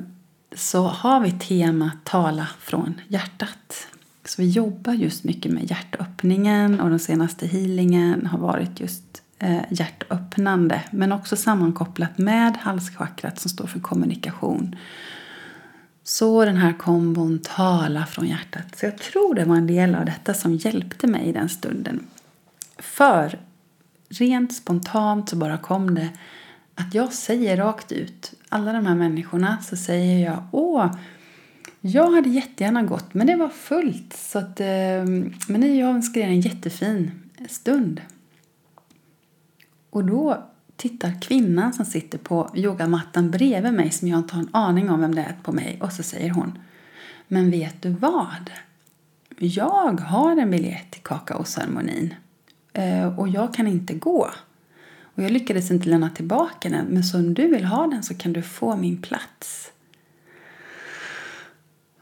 så 0.55 0.83
har 0.83 1.21
vi 1.21 1.33
temat 1.33 2.05
Tala 2.05 2.49
från 2.61 3.01
hjärtat. 3.09 3.87
Så 4.25 4.43
vi 4.43 4.49
jobbar 4.49 4.93
just 4.93 5.25
mycket 5.25 5.53
med 5.53 5.71
hjärtöppningen 5.71 6.81
och 6.81 6.91
den 6.91 6.99
senaste 6.99 7.47
healingen 7.47 8.27
har 8.27 8.39
varit 8.39 8.81
just 8.81 9.23
eh, 9.39 9.63
hjärtöppnande 9.71 10.83
men 10.91 11.13
också 11.13 11.37
sammankopplat 11.37 12.19
med 12.19 12.57
halschakrat 12.57 13.41
som 13.41 13.51
står 13.51 13.67
för 13.67 13.81
kommunikation. 13.81 14.77
Så 16.05 16.45
den 16.45 16.57
här 16.57 16.73
kombon 16.73 17.39
Tala 17.39 18.07
från 18.07 18.27
hjärtat. 18.27 18.77
Så 18.77 18.87
jag 18.87 18.99
tror 18.99 19.35
det 19.35 19.45
var 19.45 19.57
en 19.57 19.67
del 19.67 19.95
av 19.95 20.05
detta 20.05 20.35
som 20.35 20.55
hjälpte 20.55 21.07
mig 21.07 21.29
i 21.29 21.33
den 21.33 21.49
stunden. 21.49 22.07
För 22.79 23.39
rent 24.09 24.55
spontant 24.55 25.29
så 25.29 25.37
bara 25.37 25.59
kom 25.59 25.95
det 25.95 26.09
att 26.75 26.95
jag 26.95 27.13
säger 27.13 27.57
rakt 27.57 27.93
ut, 27.93 28.35
alla 28.53 28.73
de 28.73 28.87
här 28.87 28.95
människorna, 28.95 29.59
så 29.63 29.77
säger 29.77 30.25
jag 30.25 30.43
åh, 30.51 30.95
jag 31.81 32.11
hade 32.11 32.29
jättegärna 32.29 32.83
gått 32.83 33.15
men 33.15 33.27
det 33.27 33.37
var 33.37 33.49
fullt. 33.49 34.13
Så 34.13 34.39
att, 34.39 34.61
eh, 34.61 34.67
men 35.47 35.61
ni 35.61 35.81
jag 35.81 35.91
önskar 35.91 36.21
er 36.21 36.27
en 36.27 36.41
jättefin 36.41 37.11
stund. 37.49 38.01
Och 39.91 40.05
då 40.05 40.43
tittar 40.77 41.21
kvinnan 41.21 41.73
som 41.73 41.85
sitter 41.85 42.19
på 42.19 42.51
yogamattan 42.55 43.31
bredvid 43.31 43.75
mig 43.75 43.91
som 43.91 44.09
jag 44.09 44.19
inte 44.19 44.35
har 44.35 44.43
en 44.43 44.49
aning 44.53 44.91
om 44.91 45.01
vem 45.01 45.15
det 45.15 45.23
är 45.23 45.37
på 45.43 45.53
mig 45.53 45.79
och 45.83 45.93
så 45.93 46.03
säger 46.03 46.31
hon 46.31 46.59
Men 47.29 47.51
vet 47.51 47.83
du 47.83 47.89
vad? 47.91 48.51
Jag 49.39 50.01
har 50.01 50.37
en 50.37 50.51
biljett 50.51 50.91
till 50.91 51.03
kakaoceremonin 51.03 52.15
eh, 52.73 53.19
och 53.19 53.29
jag 53.29 53.55
kan 53.55 53.67
inte 53.67 53.95
gå. 53.95 54.31
Och 55.15 55.23
jag 55.23 55.31
lyckades 55.31 55.71
inte 55.71 55.89
lämna 55.89 56.11
tillbaka 56.11 56.69
den, 56.69 56.87
men 56.87 57.05
så 57.05 57.19
om 57.19 57.35
du 57.35 57.49
vill 57.49 57.65
ha 57.65 57.87
den 57.87 58.03
så 58.03 58.15
kan 58.15 58.33
du 58.33 58.43
få 58.43 58.77
min 58.77 59.03
plats. 59.03 59.73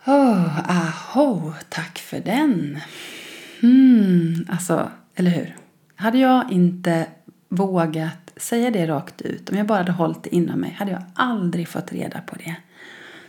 Oh, 0.07 0.71
aho, 0.71 1.53
tack 1.69 1.99
för 1.99 2.21
den. 2.21 2.79
Hmm, 3.61 4.47
alltså, 4.49 4.91
eller 5.15 5.31
hur? 5.31 5.57
Hade 5.95 6.19
jag 6.19 6.53
inte 6.53 7.07
vågat 7.49 8.33
säga 8.37 8.71
det 8.71 8.87
rakt 8.87 9.23
ut, 9.23 9.51
om 9.51 9.57
jag 9.57 9.67
bara 9.67 9.79
hade 9.79 9.93
hållit 9.93 10.23
det 10.23 10.35
inom 10.35 10.61
mig, 10.61 10.71
hade 10.71 10.91
jag 10.91 11.03
aldrig 11.15 11.69
fått 11.69 11.93
reda 11.93 12.21
på 12.21 12.37
det. 12.37 12.57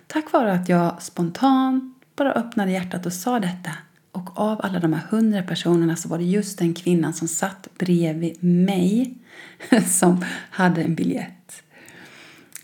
Tack 0.07 0.31
vare 0.31 0.53
att 0.53 0.69
jag 0.69 1.01
spontant 1.01 1.95
bara 2.15 2.31
öppnade 2.31 2.71
hjärtat 2.71 3.05
och 3.05 3.13
sa 3.13 3.39
detta. 3.39 3.71
Och 4.11 4.39
av 4.39 4.61
alla 4.63 4.79
de 4.79 4.93
här 4.93 5.07
hundra 5.09 5.43
personerna 5.43 5.95
så 5.95 6.09
var 6.09 6.17
det 6.17 6.23
just 6.23 6.59
den 6.59 6.73
kvinnan 6.73 7.13
som 7.13 7.27
satt 7.27 7.67
bredvid 7.77 8.43
mig 8.43 9.13
som 9.87 10.25
hade 10.49 10.83
en 10.83 10.95
biljett. 10.95 11.63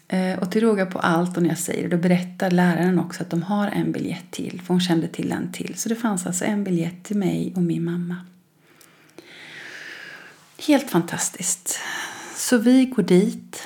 Eh, 0.07 0.39
och 0.39 0.51
till 0.51 0.61
råga 0.61 0.85
på 0.85 0.99
allt, 0.99 1.37
och 1.37 1.43
när 1.43 1.49
jag 1.49 1.59
säger 1.59 1.83
det, 1.89 1.95
då 1.95 2.01
berättar 2.01 2.51
läraren 2.51 2.99
också 2.99 3.23
att 3.23 3.29
de 3.29 3.43
har 3.43 3.67
en 3.67 3.91
biljett 3.91 4.31
till, 4.31 4.61
för 4.61 4.73
hon 4.73 4.81
kände 4.81 5.07
till 5.07 5.31
en 5.31 5.51
till. 5.51 5.73
Så 5.75 5.89
det 5.89 5.95
fanns 5.95 6.25
alltså 6.25 6.45
en 6.45 6.63
biljett 6.63 7.03
till 7.03 7.17
mig 7.17 7.53
och 7.55 7.61
min 7.61 7.83
mamma. 7.83 8.15
Helt 10.67 10.89
fantastiskt. 10.89 11.79
Så 12.35 12.57
vi 12.57 12.85
går 12.85 13.03
dit. 13.03 13.63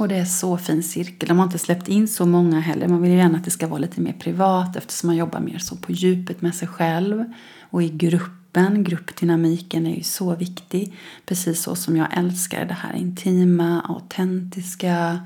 Och 0.00 0.08
det 0.08 0.16
är 0.16 0.24
så 0.24 0.56
fin 0.56 0.82
cirkel. 0.82 1.28
De 1.28 1.38
har 1.38 1.44
inte 1.44 1.58
släppt 1.58 1.88
in 1.88 2.08
så 2.08 2.26
många 2.26 2.60
heller. 2.60 2.88
Man 2.88 3.02
vill 3.02 3.10
ju 3.10 3.16
gärna 3.16 3.38
att 3.38 3.44
det 3.44 3.50
ska 3.50 3.66
vara 3.66 3.78
lite 3.78 4.00
mer 4.00 4.12
privat 4.12 4.76
eftersom 4.76 5.06
man 5.06 5.16
jobbar 5.16 5.40
mer 5.40 5.58
så 5.58 5.76
på 5.76 5.92
djupet 5.92 6.42
med 6.42 6.54
sig 6.54 6.68
själv 6.68 7.24
och 7.70 7.82
i 7.82 7.88
gruppen. 7.88 8.84
Gruppdynamiken 8.84 9.86
är 9.86 9.96
ju 9.96 10.02
så 10.02 10.36
viktig. 10.36 10.94
Precis 11.26 11.62
så 11.62 11.74
som 11.74 11.96
jag 11.96 12.18
älskar 12.18 12.64
det 12.64 12.74
här 12.74 12.94
intima, 12.94 13.80
autentiska, 13.80 15.20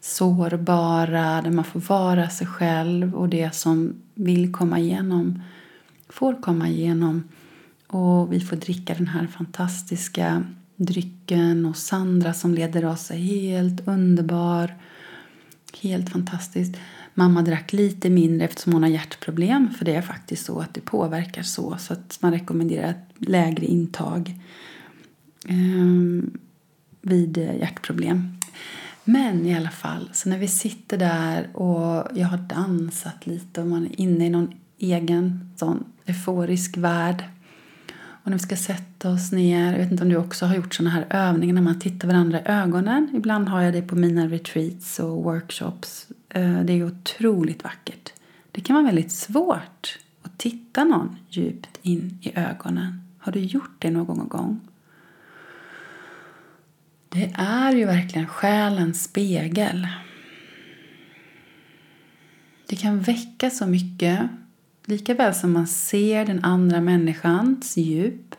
sårbara, 0.00 1.42
där 1.42 1.50
man 1.50 1.64
får 1.64 1.80
vara 1.80 2.28
sig 2.28 2.46
själv 2.46 3.14
och 3.14 3.28
det 3.28 3.54
som 3.54 4.02
vill 4.14 4.52
komma 4.52 4.78
igenom 4.78 5.42
får 6.08 6.42
komma 6.42 6.68
igenom. 6.68 7.28
Och 7.86 8.32
vi 8.32 8.40
får 8.40 8.56
dricka 8.56 8.94
den 8.94 9.08
här 9.08 9.26
fantastiska 9.26 10.44
drycken 10.80 11.66
och 11.66 11.76
Sandra 11.76 12.32
som 12.32 12.54
leder 12.54 12.84
oss 12.84 13.10
är 13.10 13.16
helt 13.16 13.88
underbar. 13.88 14.74
Helt 15.82 16.10
fantastiskt. 16.10 16.76
Mamma 17.14 17.42
drack 17.42 17.72
lite 17.72 18.10
mindre 18.10 18.44
eftersom 18.44 18.72
hon 18.72 18.82
har 18.82 18.90
hjärtproblem. 18.90 19.70
För 19.78 19.84
det 19.84 19.94
är 19.94 20.02
faktiskt 20.02 20.46
så 20.46 20.60
att 20.60 20.74
det 20.74 20.80
påverkar 20.80 21.42
så. 21.42 21.76
Så 21.78 21.92
att 21.92 22.18
man 22.20 22.32
rekommenderar 22.32 22.90
ett 22.90 23.28
lägre 23.28 23.66
intag 23.66 24.34
eh, 25.48 26.24
vid 27.02 27.36
hjärtproblem. 27.36 28.36
Men 29.04 29.46
i 29.46 29.54
alla 29.54 29.70
fall, 29.70 30.10
så 30.12 30.28
när 30.28 30.38
vi 30.38 30.48
sitter 30.48 30.98
där 30.98 31.56
och 31.56 32.08
jag 32.14 32.26
har 32.26 32.38
dansat 32.38 33.26
lite 33.26 33.60
och 33.60 33.66
man 33.66 33.86
är 33.86 34.00
inne 34.00 34.26
i 34.26 34.30
någon 34.30 34.54
egen 34.78 35.50
sån 35.56 35.84
euforisk 36.06 36.76
värld. 36.76 37.24
Och 38.30 38.32
när 38.32 38.38
vi 38.38 38.44
ska 38.44 38.56
sätta 38.56 39.10
oss 39.10 39.32
ner, 39.32 39.72
jag 39.72 39.78
vet 39.78 39.90
inte 39.90 40.02
om 40.02 40.08
du 40.08 40.16
också 40.16 40.46
har 40.46 40.56
gjort 40.56 40.74
sådana 40.74 40.90
här 40.90 41.06
övningar 41.10 41.54
när 41.54 41.62
man 41.62 41.80
tittar 41.80 42.08
varandra 42.08 42.40
i 42.40 42.42
ögonen. 42.44 43.10
Ibland 43.14 43.48
har 43.48 43.62
jag 43.62 43.72
det 43.72 43.82
på 43.82 43.96
mina 43.96 44.26
retreats 44.26 45.00
och 45.00 45.24
workshops. 45.24 46.08
Eh, 46.28 46.60
det 46.60 46.72
är 46.72 46.84
otroligt 46.84 47.64
vackert. 47.64 48.12
Det 48.52 48.60
kan 48.60 48.74
vara 48.74 48.86
väldigt 48.86 49.12
svårt 49.12 49.98
att 50.22 50.38
titta 50.38 50.84
någon 50.84 51.16
djupt 51.28 51.78
in 51.82 52.18
i 52.22 52.38
ögonen. 52.38 53.02
Har 53.18 53.32
du 53.32 53.40
gjort 53.40 53.76
det 53.78 53.90
någon 53.90 54.28
gång? 54.28 54.60
Det 57.08 57.32
är 57.38 57.72
ju 57.72 57.84
verkligen 57.84 58.26
själens 58.26 59.04
spegel. 59.04 59.88
Det 62.66 62.76
kan 62.76 63.00
väcka 63.00 63.50
så 63.50 63.66
mycket. 63.66 64.20
Lika 64.84 65.14
väl 65.14 65.34
som 65.34 65.52
man 65.52 65.66
ser 65.66 66.26
den 66.26 66.44
andra 66.44 66.80
människans 66.80 67.76
djup 67.76 68.34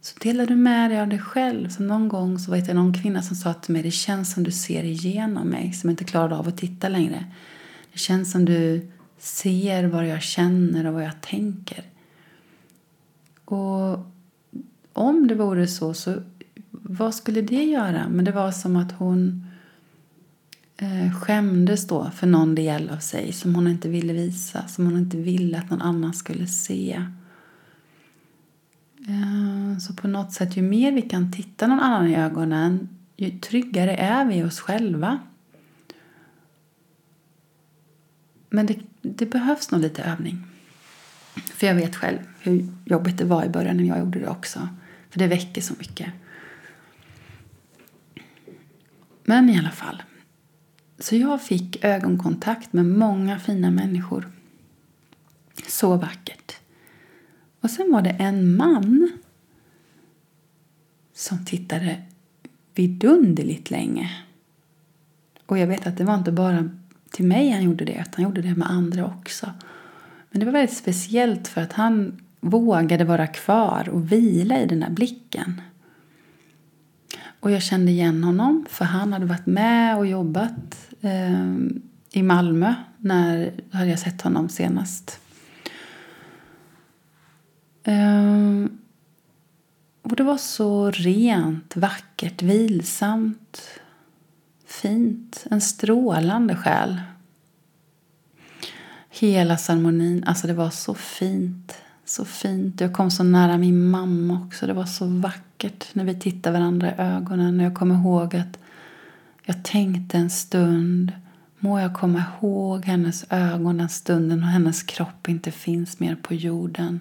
så 0.00 0.18
delar 0.18 0.46
du 0.46 0.56
med 0.56 0.90
dig 0.90 1.00
av 1.00 1.08
dig 1.08 1.18
själv. 1.18 1.68
Så 1.68 1.82
någon 1.82 2.08
gång 2.08 2.38
så 2.38 2.50
var 2.50 2.58
det 2.58 2.74
någon 2.74 2.94
kvinna 2.94 3.22
som 3.22 3.36
sa 3.36 3.54
till 3.54 3.72
mig 3.72 3.82
det 3.82 3.90
känns 3.90 4.32
som 4.32 4.44
du 4.44 4.50
ser 4.50 4.84
igenom 4.84 5.48
mig 5.48 5.72
som 5.72 5.90
inte 5.90 6.04
klarade 6.04 6.36
av 6.36 6.48
att 6.48 6.56
titta 6.56 6.88
längre. 6.88 7.24
Det 7.92 7.98
känns 7.98 8.32
som 8.32 8.44
du 8.44 8.90
ser 9.18 9.84
vad 9.84 10.06
jag 10.06 10.22
känner 10.22 10.86
och 10.86 10.94
vad 10.94 11.04
jag 11.04 11.20
tänker. 11.20 11.84
Och 13.44 13.98
om 14.92 15.28
det 15.28 15.34
vore 15.34 15.66
så, 15.66 15.94
så 15.94 16.22
vad 16.70 17.14
skulle 17.14 17.42
det 17.42 17.64
göra? 17.64 18.08
Men 18.08 18.24
det 18.24 18.32
var 18.32 18.52
som 18.52 18.76
att 18.76 18.92
hon 18.92 19.28
eh, 19.28 19.47
Eh, 20.80 21.12
skämdes 21.12 21.86
då 21.86 22.10
för 22.10 22.26
någon 22.26 22.54
del 22.54 22.90
av 22.90 22.98
sig 22.98 23.32
som 23.32 23.54
hon 23.54 23.68
inte 23.68 23.88
ville 23.88 24.12
visa, 24.12 24.68
som 24.68 24.86
hon 24.86 24.98
inte 24.98 25.16
ville 25.16 25.58
att 25.58 25.70
någon 25.70 25.82
annan 25.82 26.14
skulle 26.14 26.46
se. 26.46 27.02
Eh, 29.08 29.78
så 29.78 29.94
på 29.94 30.08
något 30.08 30.32
sätt, 30.32 30.56
ju 30.56 30.62
mer 30.62 30.92
vi 30.92 31.02
kan 31.02 31.32
titta 31.32 31.66
någon 31.66 31.80
annan 31.80 32.08
i 32.08 32.16
ögonen, 32.16 32.88
ju 33.16 33.38
tryggare 33.38 33.96
är 33.96 34.24
vi 34.24 34.44
oss 34.44 34.60
själva. 34.60 35.18
Men 38.50 38.66
det, 38.66 38.78
det 39.02 39.26
behövs 39.26 39.70
nog 39.70 39.80
lite 39.80 40.02
övning. 40.02 40.44
För 41.34 41.66
jag 41.66 41.74
vet 41.74 41.96
själv 41.96 42.18
hur 42.40 42.66
jobbigt 42.84 43.18
det 43.18 43.24
var 43.24 43.44
i 43.44 43.48
början 43.48 43.76
när 43.76 43.84
jag 43.84 43.98
gjorde 43.98 44.18
det 44.18 44.28
också. 44.28 44.68
För 45.10 45.18
det 45.18 45.26
väcker 45.26 45.60
så 45.60 45.74
mycket. 45.78 46.12
Men 49.24 49.50
i 49.50 49.58
alla 49.58 49.70
fall. 49.70 50.02
Så 50.98 51.16
jag 51.16 51.42
fick 51.42 51.84
ögonkontakt 51.84 52.72
med 52.72 52.86
många 52.86 53.38
fina 53.38 53.70
människor. 53.70 54.28
Så 55.68 55.96
vackert. 55.96 56.56
Och 57.60 57.70
sen 57.70 57.92
var 57.92 58.02
det 58.02 58.10
en 58.10 58.56
man 58.56 59.10
som 61.14 61.44
tittade 61.44 62.02
vidunderligt 62.74 63.70
länge. 63.70 64.10
Och 65.46 65.58
jag 65.58 65.66
vet 65.66 65.86
att 65.86 65.96
det 65.96 66.04
var 66.04 66.14
inte 66.14 66.32
bara 66.32 66.70
till 67.10 67.24
mig 67.24 67.50
han 67.50 67.62
gjorde 67.62 67.84
det, 67.84 67.92
utan 67.92 68.12
han 68.14 68.24
gjorde 68.24 68.42
det 68.42 68.54
med 68.54 68.70
andra 68.70 69.06
också. 69.06 69.50
Men 70.30 70.40
det 70.40 70.46
var 70.46 70.52
väldigt 70.52 70.76
speciellt 70.76 71.48
för 71.48 71.60
att 71.60 71.72
han 71.72 72.20
vågade 72.40 73.04
vara 73.04 73.26
kvar 73.26 73.88
och 73.88 74.12
vila 74.12 74.60
i 74.60 74.66
den 74.66 74.80
där 74.80 74.90
blicken. 74.90 75.60
Och 77.40 77.50
jag 77.50 77.62
kände 77.62 77.90
igen 77.90 78.24
honom 78.24 78.66
för 78.68 78.84
han 78.84 79.12
hade 79.12 79.26
varit 79.26 79.46
med 79.46 79.96
och 79.96 80.06
jobbat 80.06 80.87
eh, 81.00 81.54
i 82.10 82.22
Malmö 82.22 82.74
när 82.98 83.52
hade 83.70 83.90
jag 83.90 83.98
sett 83.98 84.22
honom 84.22 84.48
senast. 84.48 85.20
Eh, 87.84 88.64
och 90.02 90.16
det 90.16 90.22
var 90.22 90.36
så 90.36 90.90
rent, 90.90 91.76
vackert, 91.76 92.42
vilsamt, 92.42 93.60
fint. 94.66 95.46
En 95.50 95.60
strålande 95.60 96.56
själ. 96.56 97.00
Hela 99.10 99.56
ceremonin, 99.56 100.24
alltså 100.24 100.46
det 100.46 100.54
var 100.54 100.70
så 100.70 100.94
fint. 100.94 101.74
Så 102.04 102.24
fint. 102.24 102.80
Jag 102.80 102.92
kom 102.92 103.10
så 103.10 103.22
nära 103.22 103.58
min 103.58 103.90
mamma 103.90 104.46
också. 104.46 104.66
Det 104.66 104.72
var 104.72 104.86
så 104.86 105.06
vackert 105.06 105.94
när 105.94 106.04
vi 106.04 106.20
tittade 106.20 106.58
varandra 106.58 106.90
i 106.90 106.94
ögonen. 106.98 107.60
Jag 107.60 107.74
kommer 107.74 107.94
ihåg 107.94 108.36
att 108.36 108.58
jag 109.48 109.64
tänkte 109.64 110.18
en 110.18 110.30
stund. 110.30 111.12
Må 111.58 111.80
jag 111.80 111.94
komma 111.94 112.24
ihåg 112.40 112.84
hennes 112.84 113.24
ögon 113.30 113.78
den 113.78 113.88
stunden 113.88 114.42
och 114.42 114.48
hennes 114.48 114.82
kropp 114.82 115.28
inte 115.28 115.50
finns 115.50 116.00
mer 116.00 116.14
på 116.16 116.34
jorden. 116.34 117.00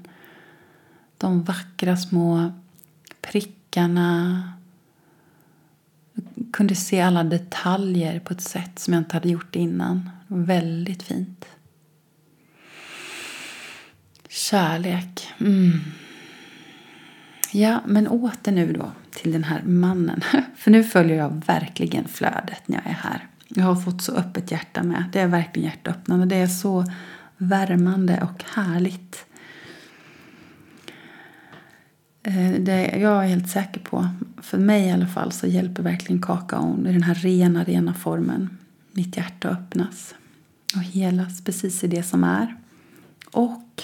De 1.18 1.44
vackra 1.44 1.98
små 1.98 2.52
prickarna. 3.22 4.44
Jag 6.14 6.54
kunde 6.54 6.76
se 6.76 7.02
alla 7.02 7.24
detaljer 7.24 8.20
på 8.20 8.34
ett 8.34 8.42
sätt 8.42 8.80
som 8.80 8.94
jag 8.94 9.02
inte 9.02 9.16
hade 9.16 9.30
gjort 9.30 9.56
innan. 9.56 10.10
Väldigt 10.28 11.04
fint. 11.04 11.46
Kärlek. 14.30 15.28
Mm. 15.40 15.80
Ja, 17.52 17.82
men 17.86 18.08
åter 18.08 18.52
nu 18.52 18.74
då 18.74 18.92
till 19.12 19.32
den 19.32 19.44
här 19.44 19.62
mannen. 19.64 20.22
För 20.56 20.72
nu 20.72 20.84
följer 20.84 21.18
jag 21.18 21.42
verkligen 21.46 22.08
flödet 22.08 22.68
när 22.68 22.76
jag 22.76 22.86
är 22.86 22.98
här. 23.10 23.28
Jag 23.48 23.64
har 23.64 23.76
fått 23.76 24.02
så 24.02 24.16
öppet 24.16 24.52
hjärta 24.52 24.84
med. 24.84 25.04
Det 25.14 25.20
är 25.20 25.28
verkligen 25.28 25.70
hjärtöppnande. 25.70 26.26
Det 26.26 26.36
är 26.36 26.48
så 26.48 26.86
värmande 27.38 28.22
och 28.22 28.44
härligt. 28.44 29.26
Eh, 32.24 32.52
det, 32.60 32.98
jag 32.98 33.24
är 33.24 33.28
helt 33.28 33.50
säker 33.50 33.80
på, 33.80 34.08
för 34.42 34.58
mig 34.58 34.88
i 34.88 34.92
alla 34.92 35.08
fall, 35.08 35.32
så 35.32 35.48
hjälper 35.48 35.84
verkligen 35.84 36.22
kakaon 36.22 36.88
i 36.88 36.94
den 36.94 37.04
här 37.04 37.16
rena, 37.16 37.64
rena 37.64 37.94
formen. 37.94 38.58
Mitt 38.92 39.18
hjärta 39.18 39.50
öppnas 39.50 40.16
och 40.76 40.82
helas 40.82 41.44
precis 41.44 41.84
i 41.84 41.88
det 41.88 42.04
som 42.04 42.24
är. 42.24 42.56
Och 43.32 43.84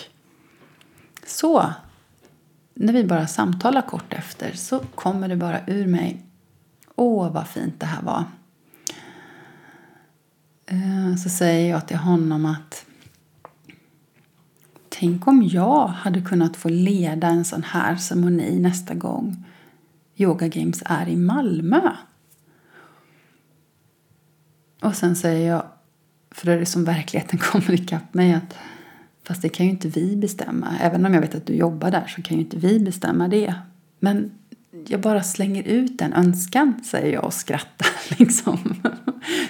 så, 1.25 1.73
när 2.73 2.93
vi 2.93 3.03
bara 3.03 3.27
samtalar 3.27 3.81
kort 3.81 4.13
efter 4.13 4.51
så 4.51 4.79
kommer 4.79 5.27
det 5.27 5.35
bara 5.35 5.65
ur 5.67 5.87
mig. 5.87 6.25
Åh, 6.95 7.31
vad 7.31 7.47
fint 7.47 7.79
det 7.79 7.85
här 7.85 8.01
var. 8.01 8.23
Eh, 10.65 11.15
så 11.23 11.29
säger 11.29 11.69
jag 11.69 11.87
till 11.87 11.97
honom 11.97 12.45
att 12.45 12.85
Tänk 14.89 15.27
om 15.27 15.43
jag 15.43 15.87
hade 15.87 16.21
kunnat 16.21 16.57
få 16.57 16.69
leda 16.69 17.27
en 17.27 17.45
sån 17.45 17.63
här 17.63 17.95
ceremoni 17.95 18.59
nästa 18.59 18.93
gång 18.93 19.45
Yoga 20.15 20.47
Games 20.47 20.83
är 20.85 21.09
i 21.09 21.15
Malmö. 21.15 21.91
Och 24.81 24.95
sen 24.95 25.15
säger 25.15 25.51
jag, 25.51 25.65
för 26.31 26.45
det 26.45 26.53
är 26.53 26.59
det 26.59 26.65
som 26.65 26.85
verkligheten 26.85 27.39
kommer 27.51 27.71
ikapp 27.71 28.13
mig, 28.13 28.33
att 28.33 28.55
Fast 29.23 29.41
det 29.41 29.49
kan 29.49 29.65
ju 29.65 29.71
inte 29.71 29.87
vi 29.87 30.15
bestämma. 30.15 30.77
Även 30.81 31.05
om 31.05 31.13
jag 31.13 31.21
vet 31.21 31.35
att 31.35 31.45
du 31.45 31.53
jobbar 31.53 31.91
där 31.91 32.07
så 32.07 32.21
kan 32.21 32.37
ju 32.37 32.43
inte 32.43 32.57
vi 32.57 32.79
bestämma 32.79 33.27
det. 33.27 33.55
Men 33.99 34.31
jag 34.87 35.01
bara 35.01 35.23
slänger 35.23 35.63
ut 35.63 35.97
den 35.97 36.13
önskan, 36.13 36.73
säger 36.83 37.13
jag 37.13 37.23
och 37.23 37.33
skrattar. 37.33 37.87
Liksom. 38.19 38.57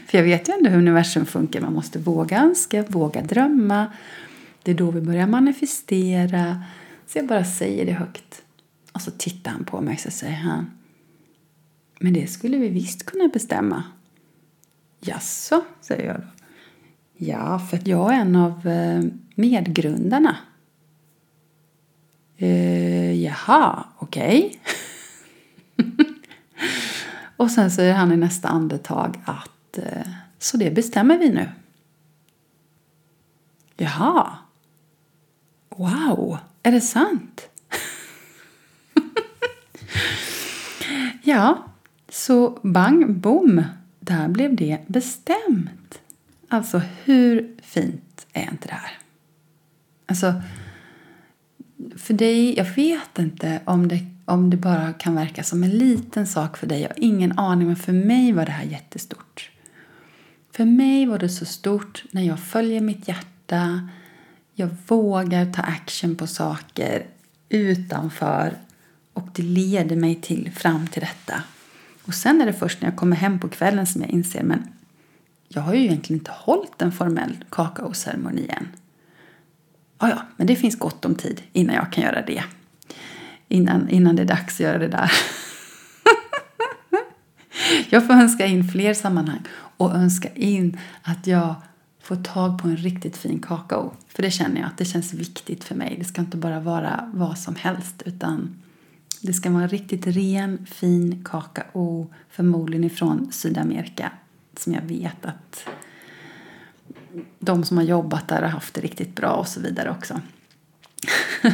För 0.07 0.17
jag 0.17 0.23
vet 0.23 0.49
ju 0.49 0.53
ändå 0.53 0.69
hur 0.69 0.77
universum 0.77 1.25
funkar. 1.25 1.61
Man 1.61 1.73
måste 1.73 1.99
våga 1.99 2.41
önska, 2.41 2.83
våga 2.83 3.21
drömma. 3.21 3.91
Det 4.63 4.71
är 4.71 4.75
då 4.75 4.91
vi 4.91 5.01
börjar 5.01 5.27
manifestera. 5.27 6.63
Så 7.07 7.17
jag 7.17 7.27
bara 7.27 7.45
säger 7.45 7.85
det 7.85 7.91
högt. 7.91 8.41
Och 8.91 9.01
så 9.01 9.11
tittar 9.11 9.51
han 9.51 9.63
på 9.65 9.81
mig 9.81 9.99
och 10.05 10.13
säger 10.13 10.35
han 10.35 10.71
Men 11.99 12.13
det 12.13 12.27
skulle 12.27 12.57
vi 12.57 12.69
visst 12.69 13.05
kunna 13.05 13.27
bestämma. 13.27 13.83
Jaså, 14.99 15.63
säger 15.81 16.07
jag 16.07 16.15
då. 16.15 16.32
Ja, 17.17 17.59
för 17.59 17.77
att 17.77 17.87
jag 17.87 18.13
är 18.13 18.19
en 18.19 18.35
av 18.35 18.67
eh, 18.67 19.03
medgrundarna. 19.35 20.37
Uh, 22.41 23.13
jaha, 23.13 23.83
okej. 23.97 24.61
Okay. 25.77 25.91
och 27.37 27.51
sen 27.51 27.71
säger 27.71 27.93
han 27.93 28.11
i 28.11 28.17
nästa 28.17 28.47
andetag 28.47 29.21
att 29.25 29.77
uh, 29.77 30.11
så 30.39 30.57
det 30.57 30.71
bestämmer 30.71 31.17
vi 31.17 31.29
nu. 31.29 31.49
Jaha. 33.77 34.37
Wow, 35.69 36.37
är 36.63 36.71
det 36.71 36.81
sant? 36.81 37.49
ja, 41.23 41.65
så 42.09 42.59
bang, 42.61 43.15
bom, 43.15 43.63
där 43.99 44.27
blev 44.27 44.55
det 44.55 44.79
bestämt. 44.87 45.82
Alltså 46.53 46.81
hur 47.03 47.55
fint 47.61 48.27
är 48.33 48.51
inte 48.51 48.67
det 48.67 48.73
här? 48.73 48.97
Alltså, 50.05 50.41
för 51.97 52.13
dig, 52.13 52.57
jag 52.57 52.65
vet 52.65 53.19
inte 53.19 53.61
om 53.65 53.87
det, 53.87 54.05
om 54.25 54.49
det 54.49 54.57
bara 54.57 54.93
kan 54.93 55.15
verka 55.15 55.43
som 55.43 55.63
en 55.63 55.69
liten 55.69 56.27
sak 56.27 56.57
för 56.57 56.67
dig. 56.67 56.81
Jag 56.81 56.89
har 56.89 57.03
ingen 57.03 57.39
aning, 57.39 57.67
men 57.67 57.75
för 57.75 57.91
mig 57.91 58.31
var 58.31 58.45
det 58.45 58.51
här 58.51 58.63
jättestort. 58.63 59.51
För 60.51 60.65
mig 60.65 61.05
var 61.05 61.19
det 61.19 61.29
så 61.29 61.45
stort 61.45 62.03
när 62.11 62.21
jag 62.21 62.39
följer 62.39 62.81
mitt 62.81 63.07
hjärta. 63.07 63.89
Jag 64.53 64.69
vågar 64.87 65.53
ta 65.53 65.61
action 65.61 66.15
på 66.15 66.27
saker 66.27 67.05
utanför 67.49 68.57
och 69.13 69.27
det 69.33 69.43
leder 69.43 69.95
mig 69.95 70.15
till, 70.15 70.51
fram 70.51 70.87
till 70.87 71.01
detta. 71.01 71.43
Och 72.03 72.13
sen 72.13 72.41
är 72.41 72.45
det 72.45 72.53
först 72.53 72.81
när 72.81 72.89
jag 72.89 72.97
kommer 72.97 73.15
hem 73.15 73.39
på 73.39 73.49
kvällen 73.49 73.87
som 73.87 74.01
jag 74.01 74.09
inser 74.09 74.43
men 74.43 74.72
jag 75.53 75.61
har 75.61 75.73
ju 75.73 75.79
egentligen 75.79 76.19
inte 76.19 76.31
hållit 76.31 76.81
en 76.81 76.91
formell 76.91 77.43
kakaoceremoni 77.49 78.47
än. 78.49 78.67
Ja, 79.99 80.09
ja, 80.09 80.21
men 80.37 80.47
det 80.47 80.55
finns 80.55 80.79
gott 80.79 81.05
om 81.05 81.15
tid 81.15 81.41
innan 81.53 81.75
jag 81.75 81.91
kan 81.91 82.03
göra 82.03 82.21
det. 82.21 82.43
Innan, 83.47 83.89
innan 83.89 84.15
det 84.15 84.21
är 84.21 84.25
dags 84.25 84.53
att 84.53 84.59
göra 84.59 84.77
det 84.77 84.87
där. 84.87 85.09
jag 87.89 88.07
får 88.07 88.13
önska 88.13 88.45
in 88.45 88.67
fler 88.67 88.93
sammanhang 88.93 89.41
och 89.77 89.95
önska 89.95 90.29
in 90.35 90.79
att 91.01 91.27
jag 91.27 91.55
får 92.01 92.15
tag 92.15 92.61
på 92.61 92.67
en 92.67 92.77
riktigt 92.77 93.17
fin 93.17 93.39
kakao. 93.39 93.93
För 94.07 94.23
det 94.23 94.31
känner 94.31 94.61
jag 94.61 94.67
att 94.67 94.77
det 94.77 94.85
känns 94.85 95.13
viktigt 95.13 95.63
för 95.63 95.75
mig. 95.75 95.95
Det 95.99 96.05
ska 96.05 96.21
inte 96.21 96.37
bara 96.37 96.59
vara 96.59 97.11
vad 97.13 97.37
som 97.37 97.55
helst 97.55 98.03
utan 98.05 98.61
det 99.21 99.33
ska 99.33 99.51
vara 99.51 99.67
riktigt 99.67 100.07
ren, 100.07 100.65
fin 100.65 101.25
kakao, 101.25 102.13
förmodligen 102.29 102.83
ifrån 102.83 103.31
Sydamerika, 103.31 104.11
som 104.59 104.73
jag 104.73 104.81
vet 104.81 105.25
att 105.25 105.65
de 107.39 107.63
som 107.63 107.77
har 107.77 107.83
jobbat 107.83 108.27
där 108.27 108.41
har 108.41 108.49
haft 108.49 108.73
det 108.73 108.81
riktigt 108.81 109.15
bra 109.15 109.31
och 109.31 109.47
så 109.47 109.59
vidare 109.59 109.89
också. 109.89 110.21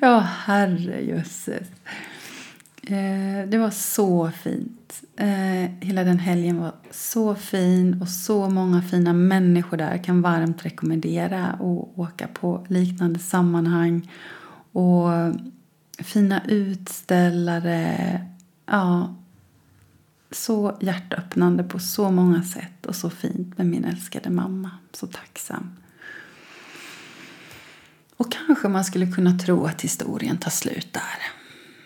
ja, 0.00 0.18
herrejösses. 0.18 1.68
Eh, 2.82 3.48
det 3.48 3.58
var 3.58 3.70
så 3.70 4.30
fint. 4.30 5.02
Eh, 5.16 5.70
hela 5.80 6.04
den 6.04 6.18
helgen 6.18 6.60
var 6.60 6.72
så 6.90 7.34
fin 7.34 8.02
och 8.02 8.08
så 8.08 8.50
många 8.50 8.82
fina 8.82 9.12
människor 9.12 9.76
där. 9.76 9.90
Jag 9.90 10.04
kan 10.04 10.22
varmt 10.22 10.64
rekommendera 10.64 11.46
att 11.46 11.60
åka 11.98 12.28
på 12.28 12.66
liknande 12.68 13.18
sammanhang. 13.18 14.12
Och 14.72 15.08
fina 15.98 16.42
utställare. 16.48 18.20
Ja, 18.66 19.14
så 20.30 20.78
hjärtöppnande 20.80 21.62
på 21.64 21.78
så 21.78 22.10
många 22.10 22.42
sätt 22.42 22.86
och 22.86 22.96
så 22.96 23.10
fint 23.10 23.58
med 23.58 23.66
min 23.66 23.84
älskade 23.84 24.30
mamma. 24.30 24.70
Så 24.92 25.06
tacksam. 25.06 25.76
Och 28.16 28.32
kanske 28.32 28.68
man 28.68 28.84
skulle 28.84 29.12
kunna 29.12 29.38
tro 29.38 29.64
att 29.64 29.82
historien 29.82 30.38
tar 30.38 30.50
slut 30.50 30.92
där. 30.92 31.18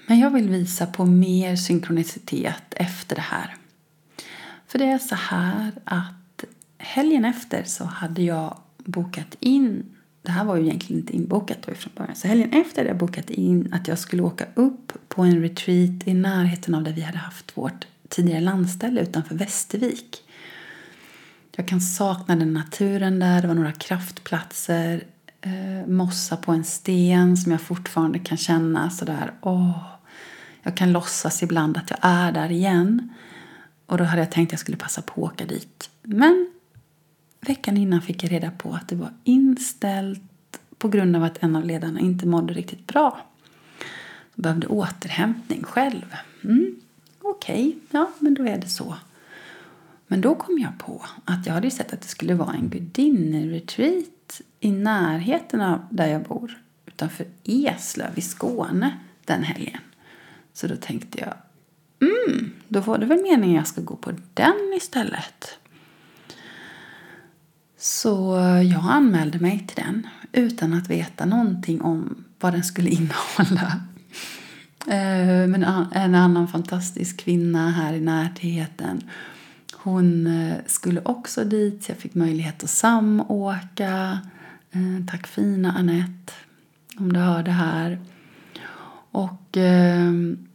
Men 0.07 0.19
jag 0.19 0.31
vill 0.31 0.49
visa 0.49 0.87
på 0.87 1.05
mer 1.05 1.57
synkronicitet 1.57 2.75
efter 2.77 3.17
det 3.17 3.23
här. 3.23 3.57
För 4.67 4.79
det 4.79 4.85
är 4.85 4.99
så 4.99 5.15
här 5.15 5.73
att 5.85 6.45
helgen 6.79 7.25
efter 7.25 7.65
så 7.65 7.85
hade 7.85 8.23
jag 8.23 8.57
bokat 8.77 9.37
in 9.41 9.97
det 10.23 10.31
här 10.31 10.45
var 10.45 10.57
ju 10.57 10.63
egentligen 10.63 11.03
inte 11.03 11.17
inbokat 11.17 11.59
då 11.67 11.75
från 11.75 11.93
början. 11.97 12.15
Så 12.15 12.29
helgen 12.29 12.53
efter 12.53 12.77
hade 12.77 12.91
jag 12.91 12.99
bokat 12.99 13.31
in 13.31 13.75
att 13.75 13.89
jag 13.89 13.99
skulle 13.99 14.23
åka 14.23 14.47
upp 14.55 14.93
på 15.09 15.23
en 15.23 15.43
retreat 15.43 16.09
i 16.09 16.15
närheten 16.15 16.75
av 16.75 16.83
där 16.83 16.93
vi 16.93 17.01
hade 17.01 17.19
haft 17.19 17.57
vårt 17.57 17.87
tidigare 18.13 18.41
landställe 18.41 19.01
utanför 19.01 19.35
Västervik. 19.35 20.23
Jag 21.57 21.69
kan 21.69 21.81
sakna 21.81 22.37
den 22.37 22.53
naturen 22.53 23.19
där. 23.19 23.43
Det 23.43 23.49
var 23.49 23.55
några 23.55 23.73
kraftplatser. 23.73 25.05
Eh, 25.41 25.87
mossa 25.87 26.37
på 26.37 26.53
en 26.53 26.65
sten 26.65 27.37
som 27.37 27.53
jag 27.53 27.61
fortfarande 27.61 28.19
kan 28.19 28.39
känna 28.39 28.91
sådär. 28.91 29.33
Åh, 29.41 29.85
jag 30.63 30.77
kan 30.77 30.93
låtsas 30.93 31.43
ibland 31.43 31.77
att 31.77 31.91
jag 31.91 31.99
är 32.03 32.33
där 32.33 32.51
igen. 32.51 33.09
Och 33.87 33.99
då 33.99 34.05
hade 34.05 34.23
jag 34.23 34.33
tänkt 34.33 34.49
att 34.49 34.53
jag 34.53 34.61
skulle 34.61 34.77
passa 34.77 35.03
på 35.03 35.27
att 35.27 35.33
åka 35.33 35.45
dit. 35.45 35.91
Men 36.03 36.53
Veckan 37.47 37.77
innan 37.77 38.03
fick 38.03 38.25
jag 38.25 38.33
reda 38.33 38.51
på 38.51 38.75
att 38.75 38.89
det 38.89 38.97
var 38.97 39.13
inställt 39.25 40.23
på 40.79 40.89
grund 40.89 41.17
av 41.17 41.25
att 41.25 41.43
en 41.43 41.57
av 41.57 41.65
ledarna 41.65 42.01
inte 42.01 42.27
mådde 42.27 42.55
riktigt 42.55 42.87
bra. 42.87 43.21
Jag 44.35 44.43
behövde 44.43 44.67
återhämtning 44.67 45.63
själv. 45.63 46.17
Mm, 46.45 46.81
Okej, 47.43 47.69
okay. 47.69 47.81
ja 47.91 48.11
men 48.19 48.35
då 48.35 48.47
är 48.47 48.59
det 48.59 48.69
så. 48.69 48.97
Men 50.07 50.21
då 50.21 50.35
kom 50.35 50.59
jag 50.59 50.79
på 50.79 51.05
att 51.25 51.47
jag 51.47 51.55
hade 51.55 51.71
sett 51.71 51.93
att 51.93 52.01
det 52.01 52.09
skulle 52.09 52.35
vara 52.35 52.53
en 52.53 52.69
gudinneretreat 52.69 54.41
i 54.61 54.71
närheten 54.71 55.61
av 55.61 55.81
där 55.91 56.07
jag 56.07 56.23
bor. 56.23 56.59
Utanför 56.87 57.27
Eslöv 57.45 58.19
i 58.19 58.21
Skåne 58.21 58.99
den 59.25 59.43
helgen. 59.43 59.81
Så 60.53 60.67
då 60.67 60.77
tänkte 60.77 61.19
jag, 61.21 61.35
mm, 62.09 62.53
då 62.69 62.81
var 62.81 62.99
det 62.99 63.07
väl 63.07 63.23
meningen 63.23 63.57
jag 63.57 63.67
ska 63.67 63.81
gå 63.81 63.97
på 63.97 64.13
den 64.35 64.73
istället. 64.77 65.59
Så 67.79 68.37
jag 68.73 68.85
anmälde 68.91 69.39
mig 69.39 69.67
till 69.67 69.85
den 69.85 70.07
utan 70.33 70.75
att 70.75 70.91
veta 70.91 71.25
någonting 71.25 71.81
om 71.81 72.25
vad 72.41 72.53
den 72.53 72.65
skulle 72.65 72.91
innehålla. 72.91 73.81
Eh, 74.87 75.47
men 75.47 75.65
en 75.93 76.15
annan 76.15 76.49
fantastisk 76.49 77.17
kvinna 77.17 77.71
här 77.71 77.93
i 77.93 78.01
närheten 78.01 79.03
hon 79.83 80.27
eh, 80.27 80.57
skulle 80.67 81.01
också 81.05 81.45
dit, 81.45 81.85
så 81.85 81.91
jag 81.91 81.99
fick 81.99 82.15
möjlighet 82.15 82.65
att 82.65 82.71
samåka. 82.71 84.19
Eh, 84.71 85.07
tack 85.11 85.27
fina 85.27 85.73
Annette, 85.73 86.33
om 86.97 87.13
du 87.13 87.21
hör 87.21 87.43
det 87.43 87.51
här. 87.51 87.99
Och 89.11 89.57
ehm, 89.57 90.49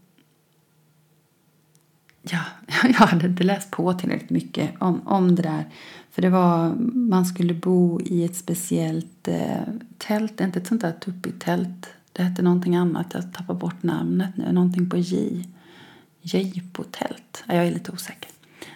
ja, 2.22 2.40
jag 2.84 2.94
hade 2.94 3.28
inte 3.28 3.44
läst 3.44 3.72
på 3.72 3.94
tillräckligt 3.94 4.30
mycket 4.30 4.72
om, 4.80 5.08
om 5.08 5.36
det 5.36 5.44
där. 5.44 5.66
För 6.12 6.22
det 6.22 6.30
var, 6.30 6.76
man 6.94 7.26
skulle 7.26 7.54
bo 7.54 8.02
i 8.02 8.26
ett 8.26 8.36
speciellt 8.36 9.30
tält, 9.98 10.42
inte 10.42 10.60
ett 10.60 10.68
sånt 10.68 10.82
där 10.82 10.92
tuppigt-tält. 10.92 11.90
Det 12.18 12.24
hette 12.24 12.42
någonting 12.42 12.76
annat, 12.76 13.14
jag 13.14 13.34
tappar 13.34 13.54
bort 13.54 13.84
namnet 13.84 14.38
nu, 14.38 14.52
någonting 14.52 14.90
på 14.90 14.98
J. 14.98 15.44
J-potält. 16.22 17.44
Jag 17.48 17.68
är 17.68 17.72
lite 17.72 17.92
osäker. 17.92 18.32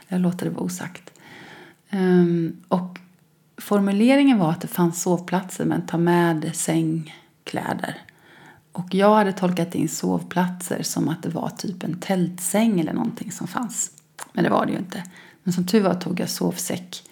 Jag 0.08 0.22
låter 0.22 0.46
det 0.46 0.52
vara 0.52 0.64
osagt. 0.64 1.12
Um, 1.92 2.58
och 2.68 3.00
formuleringen 3.58 4.38
var 4.38 4.52
att 4.52 4.62
det 4.62 4.68
fanns 4.68 5.02
sovplatser 5.02 5.66
men 5.66 5.86
ta 5.88 5.98
med 5.98 6.56
sängkläder. 6.56 7.98
Och 8.72 8.94
jag 8.96 9.16
hade 9.16 9.34
tolkat 9.34 9.76
in 9.76 9.90
sovplatser 9.90 10.84
som 10.84 11.10
att 11.10 11.24
det 11.24 11.30
var 11.30 11.50
typ 11.50 11.84
en 11.84 12.00
tältsäng 12.00 12.80
eller 12.80 12.94
någonting 12.94 13.32
som 13.32 13.48
fanns. 13.48 13.92
Men 14.34 14.44
det 14.44 14.50
var 14.50 14.66
det 14.66 14.72
ju 14.72 14.78
inte. 14.78 15.04
Men 15.44 15.54
som 15.54 15.66
tur 15.68 15.82
var 15.82 15.94
tog 15.94 16.20
jag 16.20 16.30
sovsäck. 16.30 17.04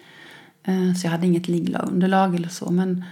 Ehm, 0.64 0.94
så 0.94 1.06
jag 1.06 1.12
hade 1.12 1.26
inget 1.26 1.48
liggunderlag 1.48 2.34
eller 2.34 2.48
så. 2.48 2.70
Men 2.70 3.04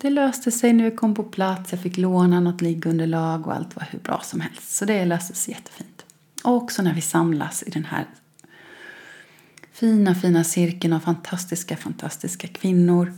det 0.00 0.10
löste 0.10 0.50
sig 0.50 0.72
nu, 0.72 0.90
vi 0.90 0.96
kom 0.96 1.14
på 1.14 1.22
plats. 1.22 1.72
Jag 1.72 1.80
fick 1.80 1.96
låna 1.96 2.40
något 2.40 2.60
liggunderlag 2.60 3.46
och 3.46 3.54
allt 3.54 3.76
var 3.76 3.86
hur 3.90 3.98
bra 3.98 4.20
som 4.24 4.40
helst. 4.40 4.76
Så 4.76 4.84
det 4.84 5.04
löste 5.04 5.34
sig 5.34 5.54
jättefint. 5.54 6.04
Och 6.44 6.54
också 6.54 6.82
när 6.82 6.94
vi 6.94 7.00
samlas 7.00 7.62
i 7.66 7.70
den 7.70 7.84
här 7.84 8.06
fina, 9.72 10.14
fina 10.14 10.44
cirkeln 10.44 10.92
av 10.92 11.00
fantastiska, 11.00 11.76
fantastiska 11.76 12.48
kvinnor. 12.48 13.12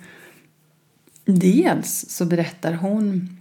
Dels 1.25 2.05
så 2.09 2.25
berättar 2.25 2.73
hon 2.73 3.37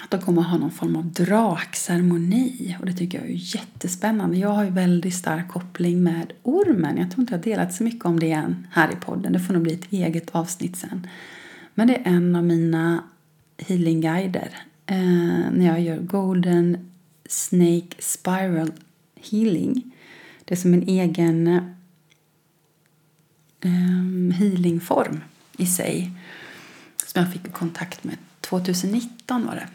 att 0.00 0.10
de 0.10 0.20
kommer 0.20 0.42
att 0.42 0.48
ha 0.48 0.58
någon 0.58 0.70
form 0.70 0.96
av 0.96 1.12
drakceremoni. 1.12 2.76
Och 2.80 2.86
det 2.86 2.92
tycker 2.92 3.18
jag 3.18 3.26
är 3.26 3.56
jättespännande. 3.56 4.36
Jag 4.36 4.48
har 4.48 4.64
ju 4.64 4.70
väldigt 4.70 5.14
stark 5.14 5.48
koppling 5.48 6.02
med 6.02 6.32
ormen. 6.42 6.96
Jag 6.96 7.10
tror 7.10 7.20
inte 7.20 7.32
jag 7.32 7.38
har 7.38 7.44
delat 7.44 7.74
så 7.74 7.84
mycket 7.84 8.04
om 8.04 8.20
det 8.20 8.32
än 8.32 8.66
här 8.70 8.92
i 8.92 8.96
podden. 8.96 9.32
Det 9.32 9.40
får 9.40 9.54
nog 9.54 9.62
bli 9.62 9.74
ett 9.74 9.92
eget 9.92 10.30
avsnitt 10.30 10.76
sen. 10.76 11.06
Men 11.78 11.86
det 11.88 11.94
är 11.94 12.02
en 12.04 12.36
av 12.36 12.44
mina 12.44 13.04
healingguider. 13.58 14.50
Eh, 14.86 15.50
när 15.52 15.66
jag 15.66 15.80
gör 15.80 15.98
Golden 15.98 16.90
Snake 17.28 17.88
Spiral 17.98 18.72
Healing. 19.30 19.96
Det 20.44 20.54
är 20.54 20.56
som 20.56 20.74
en 20.74 20.88
egen 20.88 21.46
eh, 23.60 24.36
healingform 24.38 25.20
i 25.56 25.66
sig. 25.66 26.10
Som 27.06 27.22
jag 27.22 27.32
fick 27.32 27.52
kontakt 27.52 28.04
med 28.04 28.16
2019 28.40 29.46
var 29.46 29.54
det. 29.54 29.68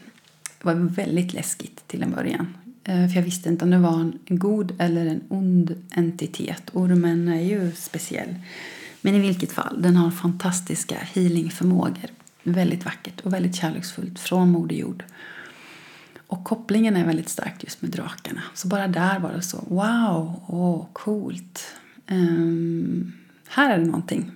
Det 0.60 0.66
var 0.66 0.74
väldigt 0.74 1.34
läskigt 1.34 1.88
till 1.88 2.04
en 2.04 2.12
början. 2.12 2.58
Eh, 2.84 3.08
för 3.08 3.16
jag 3.16 3.24
visste 3.24 3.50
inte 3.50 3.66
om 3.66 3.72
det 3.72 3.78
var 3.80 4.00
en 4.00 4.20
god 4.26 4.76
eller 4.80 5.06
en 5.06 5.22
ond 5.28 5.86
entitet. 5.96 6.70
Ormen 6.74 7.28
är 7.28 7.42
ju 7.42 7.72
speciell. 7.72 8.36
Men 9.06 9.16
i 9.16 9.20
vilket 9.20 9.52
fall, 9.52 9.82
den 9.82 9.96
har 9.96 10.12
fantastiska 10.12 10.96
healingförmågor. 10.96 12.10
Väldigt 12.44 12.86
vackert 12.86 13.22
och 13.22 13.34
väldigt 13.34 13.56
kärleksfullt 13.56 14.20
från 14.20 14.50
Moder 14.50 14.76
Jord. 14.76 15.04
Och 16.28 16.44
kopplingen 16.44 16.96
är 16.96 17.06
väldigt 17.06 17.30
stark 17.30 17.64
just 17.64 17.82
med 17.82 17.92
drakarna. 17.92 18.42
Så 18.54 18.68
bara 18.68 18.88
där 18.88 19.20
var 19.20 19.32
det 19.32 19.42
så, 19.42 19.58
wow, 19.58 20.42
åh, 20.48 20.76
oh, 20.76 20.86
coolt. 20.94 21.76
Um, 22.10 23.14
här 23.48 23.74
är 23.74 23.78
det 23.78 23.86
någonting. 23.86 24.32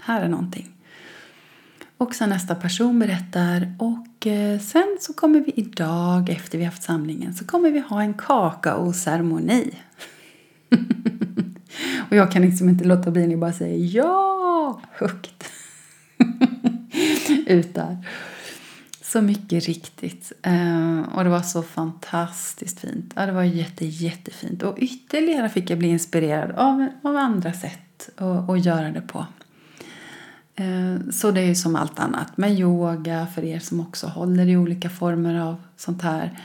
Här 0.00 0.22
är 0.22 0.28
någonting. 0.28 0.72
Och 1.96 2.14
sen 2.14 2.28
nästa 2.28 2.54
person 2.54 2.98
berättar 2.98 3.72
och 3.78 4.26
eh, 4.26 4.60
sen 4.60 4.96
så 5.00 5.12
kommer 5.12 5.40
vi 5.40 5.52
idag 5.56 6.28
efter 6.28 6.58
vi 6.58 6.64
haft 6.64 6.82
samlingen 6.82 7.34
så 7.34 7.44
kommer 7.44 7.70
vi 7.70 7.78
ha 7.78 8.02
en 8.02 8.14
kakaoceremoni. 8.14 9.74
Och 12.10 12.16
jag 12.16 12.32
kan 12.32 12.42
liksom 12.42 12.68
inte 12.68 12.84
låta 12.84 13.10
bli 13.10 13.34
att 13.34 13.40
bara 13.40 13.52
säga 13.52 13.76
ja 13.76 14.80
högt. 14.92 15.44
Ut 17.46 17.74
där. 17.74 18.06
Så 19.02 19.20
mycket 19.22 19.66
riktigt. 19.66 20.32
Eh, 20.42 21.00
och 21.14 21.24
det 21.24 21.30
var 21.30 21.42
så 21.42 21.62
fantastiskt 21.62 22.80
fint. 22.80 23.12
Ja, 23.16 23.26
det 23.26 23.32
var 23.32 23.42
jätte, 23.42 23.86
jättefint. 23.86 24.62
Och 24.62 24.78
ytterligare 24.78 25.48
fick 25.48 25.70
jag 25.70 25.78
bli 25.78 25.88
inspirerad 25.88 26.50
av, 26.50 26.88
av 27.02 27.16
andra 27.16 27.52
sätt 27.52 28.10
att, 28.16 28.50
att 28.50 28.64
göra 28.64 28.90
det 28.90 29.00
på. 29.00 29.26
Eh, 30.54 31.10
så 31.10 31.30
det 31.30 31.40
är 31.40 31.44
ju 31.44 31.54
som 31.54 31.76
allt 31.76 31.98
annat 31.98 32.36
med 32.36 32.52
yoga 32.52 33.26
för 33.34 33.44
er 33.44 33.58
som 33.58 33.80
också 33.80 34.06
håller 34.06 34.48
i 34.48 34.56
olika 34.56 34.90
former 34.90 35.40
av 35.40 35.56
sånt 35.76 36.02
här. 36.02 36.38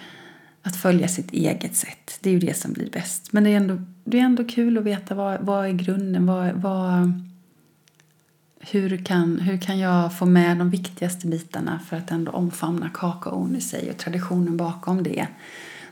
Att 0.62 0.76
följa 0.76 1.08
sitt 1.08 1.32
eget 1.32 1.76
sätt. 1.76 2.18
Det 2.22 2.30
är 2.30 2.34
ju 2.34 2.40
det 2.40 2.58
som 2.58 2.74
blir 2.74 2.90
bäst. 2.92 3.34
Men 3.34 3.44
det 3.44 3.50
är 3.50 3.58
ändå, 3.58 3.78
det 4.04 4.20
är 4.20 4.24
ändå 4.24 4.44
kul 4.44 4.78
att 4.78 4.84
veta 4.84 5.16
vad, 5.16 5.42
vad 5.42 5.66
är 5.66 5.72
grunden. 5.72 6.26
Vad, 6.26 6.52
vad, 6.52 7.14
hur, 8.60 9.06
kan, 9.06 9.40
hur 9.40 9.58
kan 9.58 9.80
jag 9.80 10.18
få 10.18 10.26
med 10.26 10.58
de 10.58 10.70
viktigaste 10.70 11.28
bitarna 11.28 11.80
för 11.90 11.98
att 11.98 12.12
ändå 12.12 12.32
omfamna 12.32 12.90
kakaon 12.94 13.56
i 13.56 13.62
sig 13.62 13.92
och 13.92 13.98
traditionen 13.98 14.58
bakom 14.58 15.04
det. 15.04 15.28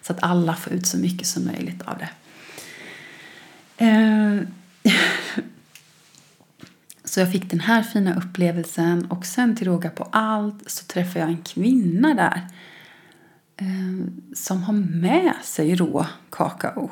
Så 0.01 0.13
att 0.13 0.23
alla 0.23 0.55
får 0.55 0.73
ut 0.73 0.87
så 0.87 0.97
mycket 0.97 1.27
som 1.27 1.45
möjligt 1.45 1.81
av 1.81 1.97
det. 1.97 2.09
Eh, 3.85 4.41
så 7.03 7.19
jag 7.19 7.31
fick 7.31 7.49
den 7.49 7.59
här 7.59 7.83
fina 7.83 8.15
upplevelsen 8.15 9.05
och 9.05 9.25
sen 9.25 9.55
till 9.55 9.67
råga 9.67 9.89
på 9.89 10.03
allt 10.11 10.69
så 10.69 10.85
träffade 10.85 11.19
jag 11.19 11.29
en 11.29 11.43
kvinna 11.43 12.13
där 12.13 12.47
eh, 13.57 14.07
som 14.33 14.63
har 14.63 14.73
med 14.73 15.33
sig 15.43 15.75
rå 15.75 16.05
kakao 16.29 16.91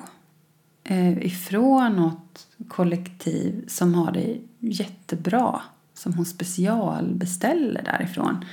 Eh, 0.92 1.26
ifrån 1.26 1.96
något 1.96 2.48
kollektiv 2.68 3.66
som 3.68 3.94
har 3.94 4.12
det 4.12 4.38
jättebra 4.60 5.62
som 5.94 6.14
hon 6.14 6.26
specialbeställer 6.26 7.82
därifrån. 7.84 8.46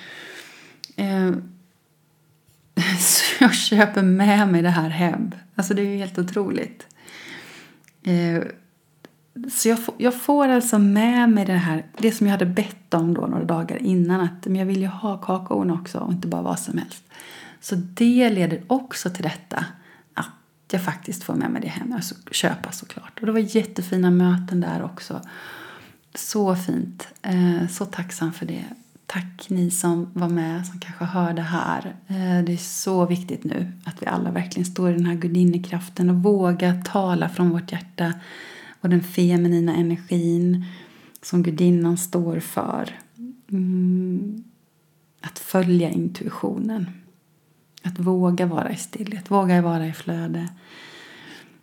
Eh, 0.97 1.31
så 2.99 3.45
jag 3.45 3.55
köper 3.55 4.03
med 4.03 4.49
mig 4.49 4.63
det 4.63 4.71
här 4.71 4.89
hem. 4.89 5.31
Alltså 5.55 5.75
det 5.75 5.83
är 5.83 5.87
ju 5.87 5.97
helt 5.97 6.19
otroligt. 6.19 6.87
Eh, 8.03 8.43
så 9.51 9.69
jag 9.69 9.85
får, 9.85 9.95
jag 9.99 10.23
får 10.23 10.49
alltså 10.49 10.79
med 10.79 11.31
mig 11.31 11.45
det 11.45 11.53
här, 11.53 11.87
det 11.99 12.13
som 12.13 12.27
jag 12.27 12.33
hade 12.33 12.47
bett 12.47 12.95
om 12.95 13.15
då 13.15 13.27
några 13.27 13.45
dagar 13.45 13.83
innan. 13.83 14.21
Att 14.21 14.47
men 14.47 14.57
jag 14.57 14.67
vill 14.67 14.81
ju 14.81 14.87
ha 14.87 15.17
kakaon 15.19 15.71
också 15.71 15.99
och 15.99 16.13
inte 16.13 16.29
bara 16.29 16.43
vad 16.43 16.59
som 16.59 16.79
helst. 16.79 17.05
Så 17.61 17.75
det 17.75 18.31
leder 18.31 18.63
också 18.67 19.11
till 19.11 19.23
detta. 19.23 19.65
Att 20.67 20.73
jag 20.73 20.83
faktiskt 20.83 21.25
får 21.25 21.35
med 21.35 21.51
mig 21.51 21.63
det 21.63 21.69
hem. 21.69 21.93
Alltså 21.93 22.15
köpa 22.31 22.73
såklart. 22.73 23.21
Och 23.21 23.27
det 23.27 23.33
var 23.33 23.57
jättefina 23.57 24.11
möten 24.11 24.61
där 24.61 24.83
också. 24.83 25.21
Så 26.15 26.57
fint. 26.57 27.09
Eh, 27.23 27.69
så 27.71 27.85
tacksam 27.85 28.33
för 28.33 28.47
det. 28.47 28.65
Tack 29.07 29.47
ni 29.49 29.71
som 29.71 30.11
var 30.13 30.29
med, 30.29 30.67
som 30.67 30.81
kanske 30.81 31.05
hörde 31.05 31.43
här. 31.43 31.97
Eh, 32.07 32.45
det 32.45 32.53
är 32.53 32.57
så 32.57 33.07
viktigt 33.07 33.45
nu 33.45 33.73
att 33.85 34.03
vi 34.03 34.07
alla 34.07 34.31
verkligen 34.31 34.67
står 34.67 34.91
i 34.91 34.95
den 34.95 35.07
här 35.07 35.15
gudinnekraften 35.15 36.11
och 36.11 36.17
vågar 36.17 36.83
tala 36.83 37.29
från 37.29 37.51
vårt 37.51 37.73
hjärta 37.73 38.15
och 38.81 38.89
den 38.89 39.03
feminina 39.03 39.75
energin 39.75 40.65
som 41.23 41.43
gudinnan 41.43 41.99
står 41.99 42.41
för. 42.41 42.99
Mm. 43.51 44.45
Att 45.21 45.39
följa 45.39 45.91
intuitionen. 45.91 46.91
Att 47.87 47.99
våga 47.99 48.47
vara 48.47 48.71
i 48.71 48.77
stillhet, 48.77 49.31
våga 49.31 49.63
vara 49.63 49.87
i 49.87 49.93
flöde. 49.93 50.49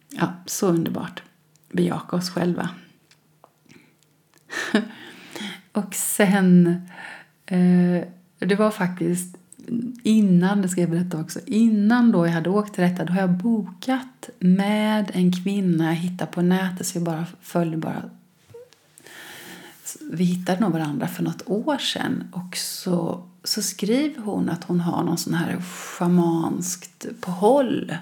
Ja, 0.10 0.34
så 0.46 0.68
underbart. 0.68 1.24
Bejaka 1.72 2.16
oss 2.16 2.30
själva. 2.30 2.70
och 5.72 5.96
sen, 5.96 6.68
eh, 7.46 8.04
det 8.40 8.56
var 8.56 8.72
faktiskt 8.72 9.38
innan, 10.04 10.62
det 10.62 10.70
ska 10.70 10.82
jag 10.82 10.90
berätta 10.90 11.22
också, 11.22 11.40
innan 11.46 12.12
då 12.12 12.26
jag 12.26 12.34
hade 12.34 12.50
åkt 12.50 12.74
till 12.74 12.84
detta, 12.84 13.06
då 13.06 13.14
har 13.14 13.22
jag 13.22 13.38
bokat 13.38 14.30
med 14.40 15.12
en 15.14 15.32
kvinna 15.32 15.86
jag 15.86 15.96
hittade 15.96 16.32
på 16.32 16.42
nätet, 16.42 16.88
så 16.88 16.98
jag 16.98 17.04
bara 17.04 17.26
följde 17.42 17.78
bara 17.78 18.10
vi 20.14 20.24
hittade 20.24 20.60
nog 20.60 20.72
varandra 20.72 21.08
för 21.08 21.24
något 21.24 21.42
år 21.46 21.78
sedan 21.78 22.24
och 22.32 22.58
så, 22.58 23.24
så 23.44 23.62
skriver 23.62 24.22
hon 24.22 24.50
att 24.50 24.64
hon 24.64 24.80
har 24.80 25.04
någon 25.04 25.18
sån 25.18 25.34
här 25.34 25.62
schamanskt 25.62 27.06
påhåll 27.22 27.96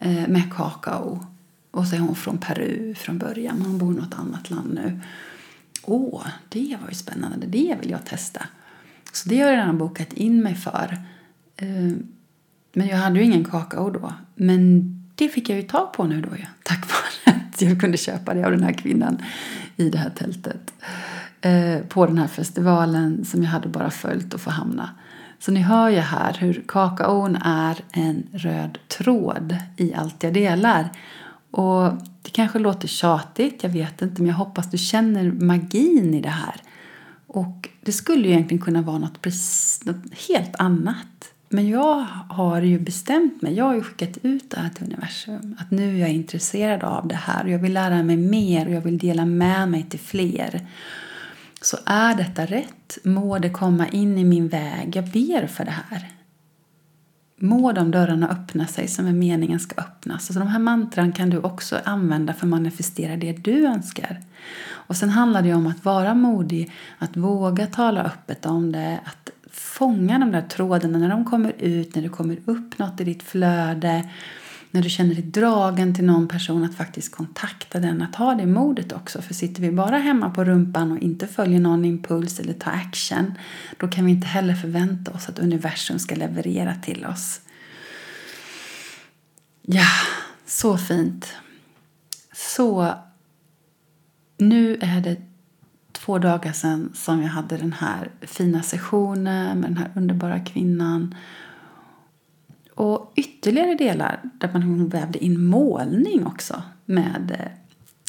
eh, 0.00 0.28
med 0.28 0.54
kakao. 0.54 1.26
Och 1.70 1.86
så 1.86 1.96
är 1.96 2.00
hon 2.00 2.14
från 2.14 2.38
Peru 2.38 2.94
från 2.94 3.18
början, 3.18 3.56
men 3.56 3.66
hon 3.66 3.78
bor 3.78 3.94
i 3.94 3.96
något 3.96 4.14
annat 4.14 4.50
land 4.50 4.74
nu. 4.74 5.00
Åh, 5.82 6.26
det 6.48 6.76
var 6.82 6.88
ju 6.88 6.94
spännande, 6.94 7.46
det 7.46 7.76
vill 7.80 7.90
jag 7.90 8.04
testa. 8.04 8.42
Så 9.12 9.28
det 9.28 9.40
har 9.40 9.50
jag 9.50 9.56
redan 9.56 9.78
bokat 9.78 10.12
in 10.12 10.42
mig 10.42 10.54
för. 10.54 10.98
Eh, 11.56 11.92
men 12.72 12.86
jag 12.86 12.96
hade 12.96 13.18
ju 13.18 13.24
ingen 13.24 13.44
kakao 13.44 13.90
då. 13.90 14.12
Men 14.34 14.92
det 15.14 15.28
fick 15.28 15.48
jag 15.48 15.56
ju 15.58 15.62
tag 15.62 15.92
på 15.92 16.04
nu 16.04 16.20
då 16.20 16.28
ja. 16.38 16.46
Tack 16.62 16.86
vare 16.88 17.36
att 17.36 17.62
jag 17.62 17.80
kunde 17.80 17.96
köpa 17.96 18.34
det 18.34 18.44
av 18.44 18.50
den 18.50 18.62
här 18.62 18.72
kvinnan 18.72 19.22
i 19.76 19.90
det 19.90 19.98
här 19.98 20.10
tältet. 20.10 20.74
Eh, 21.40 21.80
på 21.88 22.06
den 22.06 22.18
här 22.18 22.26
festivalen 22.26 23.24
som 23.24 23.42
jag 23.42 23.50
hade 23.50 23.68
bara 23.68 23.90
följt 23.90 24.34
och 24.34 24.40
få 24.40 24.50
hamna. 24.50 24.90
Så 25.38 25.52
ni 25.52 25.60
hör 25.60 25.88
ju 25.88 25.98
här 25.98 26.36
hur 26.40 26.64
kakaon 26.68 27.36
är 27.36 27.76
en 27.92 28.22
röd 28.32 28.78
tråd 28.88 29.56
i 29.76 29.94
allt 29.94 30.22
jag 30.22 30.34
delar. 30.34 30.90
Och 31.50 31.92
det 32.22 32.30
kanske 32.32 32.58
låter 32.58 32.88
tjatigt, 32.88 33.62
jag 33.62 33.70
vet 33.70 34.02
inte, 34.02 34.22
men 34.22 34.28
jag 34.28 34.36
hoppas 34.36 34.70
du 34.70 34.78
känner 34.78 35.32
magin 35.32 36.14
i 36.14 36.20
det 36.20 36.28
här. 36.28 36.54
Och 37.26 37.68
det 37.80 37.92
skulle 37.92 38.28
ju 38.28 38.34
egentligen 38.34 38.62
kunna 38.62 38.82
vara 38.82 38.98
något, 38.98 39.22
precis, 39.22 39.84
något 39.84 40.14
helt 40.28 40.56
annat. 40.56 41.32
Men 41.48 41.68
jag 41.68 42.06
har 42.28 42.62
ju 42.62 42.78
bestämt 42.78 43.42
mig, 43.42 43.54
jag 43.54 43.64
har 43.64 43.74
ju 43.74 43.82
skickat 43.82 44.18
ut 44.22 44.50
det 44.50 44.60
här 44.60 44.68
till 44.68 44.84
universum. 44.84 45.56
Att 45.58 45.70
nu 45.70 45.96
är 45.96 46.00
jag 46.00 46.10
intresserad 46.10 46.84
av 46.84 47.08
det 47.08 47.14
här 47.14 47.44
och 47.44 47.50
jag 47.50 47.58
vill 47.58 47.72
lära 47.72 48.02
mig 48.02 48.16
mer 48.16 48.66
och 48.66 48.72
jag 48.72 48.80
vill 48.80 48.98
dela 48.98 49.24
med 49.24 49.68
mig 49.68 49.82
till 49.82 50.00
fler. 50.00 50.66
Så 51.60 51.76
är 51.86 52.14
detta 52.14 52.46
rätt? 52.46 52.98
Må 53.04 53.38
det 53.38 53.50
komma 53.50 53.88
in 53.88 54.18
i 54.18 54.24
min 54.24 54.48
väg? 54.48 54.96
Jag 54.96 55.04
ber 55.04 55.46
för 55.46 55.64
det 55.64 55.74
här. 55.90 56.12
Må 57.38 57.72
de 57.72 57.90
dörrarna 57.90 58.28
öppna 58.28 58.66
sig 58.66 58.88
som 58.88 59.06
är 59.06 59.12
meningen 59.12 59.60
ska 59.60 59.80
öppnas. 59.80 60.14
Alltså 60.14 60.38
de 60.38 60.48
här 60.48 60.58
mantran 60.58 61.12
kan 61.12 61.30
du 61.30 61.38
också 61.38 61.80
använda 61.84 62.32
för 62.32 62.46
att 62.46 62.50
manifestera 62.50 63.16
det 63.16 63.32
du 63.32 63.66
önskar. 63.66 64.20
Och 64.68 64.96
sen 64.96 65.10
handlar 65.10 65.42
det 65.42 65.54
om 65.54 65.66
att 65.66 65.84
vara 65.84 66.14
modig, 66.14 66.72
att 66.98 67.16
våga 67.16 67.66
tala 67.66 68.04
öppet 68.04 68.46
om 68.46 68.72
det, 68.72 69.00
att 69.04 69.30
fånga 69.50 70.18
de 70.18 70.32
där 70.32 70.42
trådarna 70.42 70.98
när 70.98 71.08
de 71.08 71.24
kommer 71.24 71.52
ut, 71.58 71.94
när 71.94 72.02
det 72.02 72.08
kommer 72.08 72.38
upp 72.44 72.78
något 72.78 73.00
i 73.00 73.04
ditt 73.04 73.22
flöde, 73.22 74.08
när 74.76 74.82
du 74.82 74.90
känner 74.90 75.14
dig 75.14 75.24
dragen 75.24 75.94
till 75.94 76.04
någon 76.04 76.28
person, 76.28 76.64
att 76.64 76.74
faktiskt 76.74 77.14
kontakta 77.14 77.78
den, 77.78 78.02
att 78.02 78.14
ha 78.14 78.34
det 78.34 78.46
modet 78.46 78.92
också. 78.92 79.22
För 79.22 79.34
sitter 79.34 79.62
vi 79.62 79.70
bara 79.70 79.98
hemma 79.98 80.30
på 80.30 80.44
rumpan 80.44 80.92
och 80.92 80.98
inte 80.98 81.26
följer 81.26 81.60
någon 81.60 81.84
impuls 81.84 82.40
eller 82.40 82.52
tar 82.52 82.70
action, 82.70 83.34
då 83.76 83.88
kan 83.88 84.04
vi 84.04 84.10
inte 84.10 84.26
heller 84.26 84.54
förvänta 84.54 85.10
oss 85.10 85.28
att 85.28 85.38
universum 85.38 85.98
ska 85.98 86.14
leverera 86.14 86.74
till 86.74 87.06
oss. 87.06 87.40
Ja, 89.62 89.88
så 90.46 90.78
fint. 90.78 91.32
Så 92.32 92.94
nu 94.38 94.78
är 94.80 95.00
det 95.00 95.16
två 95.92 96.18
dagar 96.18 96.52
sedan 96.52 96.90
som 96.94 97.22
jag 97.22 97.28
hade 97.28 97.56
den 97.56 97.72
här 97.72 98.10
fina 98.20 98.62
sessionen 98.62 99.60
med 99.60 99.70
den 99.70 99.76
här 99.76 99.90
underbara 99.94 100.40
kvinnan. 100.40 101.14
Och 102.76 103.12
ytterligare 103.16 103.74
delar 103.74 104.20
där 104.38 104.50
man 104.52 104.88
vävde 104.88 105.24
in 105.24 105.44
målning 105.44 106.26
också 106.26 106.62
med, 106.84 107.50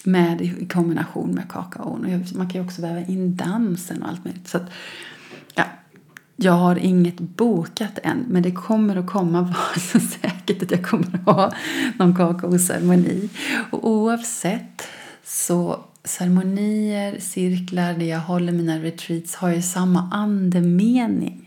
med 0.03 0.41
i 0.41 0.67
kombination 0.67 1.29
med 1.29 1.51
kakaon. 1.51 2.05
Och 2.05 2.37
man 2.37 2.49
kan 2.49 2.61
ju 2.61 2.65
också 2.65 2.81
väva 2.81 2.99
in 2.99 3.35
dansen 3.35 4.03
och 4.03 4.09
allt 4.09 4.25
möjligt. 4.25 4.47
Så 4.47 4.57
att, 4.57 4.69
ja, 5.55 5.63
jag 6.35 6.53
har 6.53 6.75
inget 6.75 7.19
bokat 7.19 7.99
än, 8.03 8.25
men 8.27 8.43
det 8.43 8.51
kommer 8.51 8.95
att 8.95 9.07
komma, 9.07 9.41
var 9.73 9.79
så 9.79 9.99
säkert 9.99 10.63
att 10.63 10.71
jag 10.71 10.85
kommer 10.85 11.15
att 11.15 11.35
ha 11.35 11.53
någon 11.99 12.15
kakaoceremoni. 12.15 13.29
Och 13.71 13.89
oavsett 13.89 14.87
så 15.23 15.79
ceremonier, 16.03 17.19
cirklar 17.19 17.93
där 17.93 18.05
jag 18.05 18.19
håller 18.19 18.51
mina 18.51 18.79
retreats 18.79 19.35
har 19.35 19.49
ju 19.49 19.61
samma 19.61 20.09
andemening. 20.11 21.46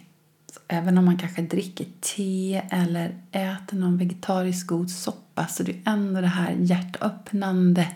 Även 0.73 0.99
om 0.99 1.05
man 1.05 1.19
kanske 1.19 1.43
dricker 1.43 1.87
te 2.01 2.63
eller 2.71 3.15
äter 3.33 3.77
någon 3.77 3.99
vegetarisk 3.99 4.67
god 4.67 4.91
soppa 4.91 5.47
så 5.47 5.63
det 5.63 5.73
är 5.73 5.93
ändå 5.93 6.21
det 6.21 6.27
här 6.27 6.57
hjärtöppnande 6.59 7.89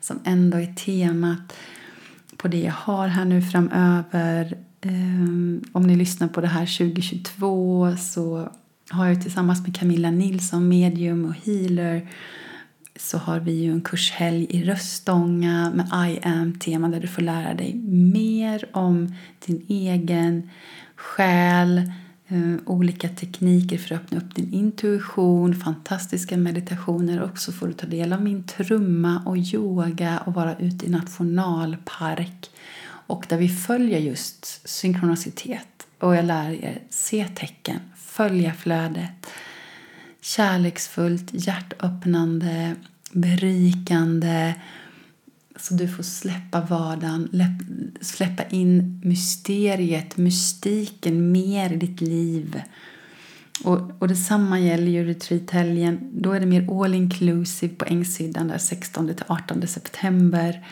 som 0.00 0.20
ändå 0.24 0.58
är 0.58 0.74
temat 0.74 1.56
på 2.36 2.48
det 2.48 2.60
jag 2.60 2.72
har 2.72 3.08
här 3.08 3.24
nu 3.24 3.42
framöver. 3.42 4.58
Ehm, 4.80 5.62
om 5.72 5.82
ni 5.82 5.96
lyssnar 5.96 6.28
på 6.28 6.40
det 6.40 6.46
här 6.46 6.66
2022 6.78 7.96
så 7.96 8.48
har 8.90 9.06
jag 9.06 9.22
tillsammans 9.22 9.66
med 9.66 9.76
Camilla 9.76 10.10
Nilsson, 10.10 10.68
medium 10.68 11.24
och 11.24 11.34
healer 11.34 12.08
så 12.96 13.18
har 13.18 13.40
vi 13.40 13.52
ju 13.52 13.72
en 13.72 13.80
kurshelg 13.80 14.46
i 14.50 14.64
Röstånga 14.64 15.72
med 15.74 16.10
I 16.10 16.20
am-tema 16.22 16.88
där 16.88 17.00
du 17.00 17.08
får 17.08 17.22
lära 17.22 17.54
dig 17.54 17.74
mer 18.14 18.68
om 18.72 19.14
din 19.46 19.66
egen 19.68 20.50
själ, 20.96 21.92
Eh, 22.30 22.54
olika 22.66 23.08
tekniker 23.08 23.78
för 23.78 23.94
att 23.94 24.00
öppna 24.00 24.18
upp 24.18 24.34
din 24.34 24.52
intuition, 24.52 25.54
fantastiska 25.54 26.36
meditationer. 26.36 27.20
Och 27.20 27.38
så 27.38 27.52
får 27.52 27.66
du 27.66 27.72
ta 27.72 27.86
del 27.86 28.12
av 28.12 28.22
min 28.22 28.44
trumma 28.44 29.22
och 29.26 29.36
yoga 29.36 30.18
och 30.26 30.34
vara 30.34 30.56
ute 30.58 30.86
i 30.86 30.88
nationalpark. 30.88 32.50
Och 32.84 33.26
där 33.28 33.36
vi 33.36 33.48
följer 33.48 33.98
just 33.98 34.68
synkronicitet. 34.68 35.86
Och 35.98 36.16
jag 36.16 36.24
lär 36.24 36.50
er 36.50 36.82
se 36.90 37.28
tecken, 37.34 37.80
följa 37.96 38.52
flödet. 38.52 39.26
Kärleksfullt, 40.20 41.28
hjärtöppnande, 41.32 42.74
berikande 43.12 44.54
så 45.58 45.74
du 45.74 45.88
får 45.88 46.02
släppa 46.02 46.60
vardagen, 46.60 47.28
släppa 48.00 48.42
in 48.44 49.00
mysteriet, 49.04 50.16
mystiken 50.16 51.32
mer 51.32 51.72
i 51.72 51.76
ditt 51.76 52.00
liv. 52.00 52.62
Och, 53.64 53.90
och 53.98 54.08
detsamma 54.08 54.60
gäller 54.60 54.90
ju 54.90 55.04
retreathelgen. 55.04 56.10
Då 56.12 56.32
är 56.32 56.40
det 56.40 56.46
mer 56.46 56.84
all 56.84 56.94
inclusive 56.94 57.74
på 57.74 57.84
Ängsidan 57.84 58.48
där 58.48 58.58
16 58.58 59.10
18 59.26 59.66
september. 59.66 60.66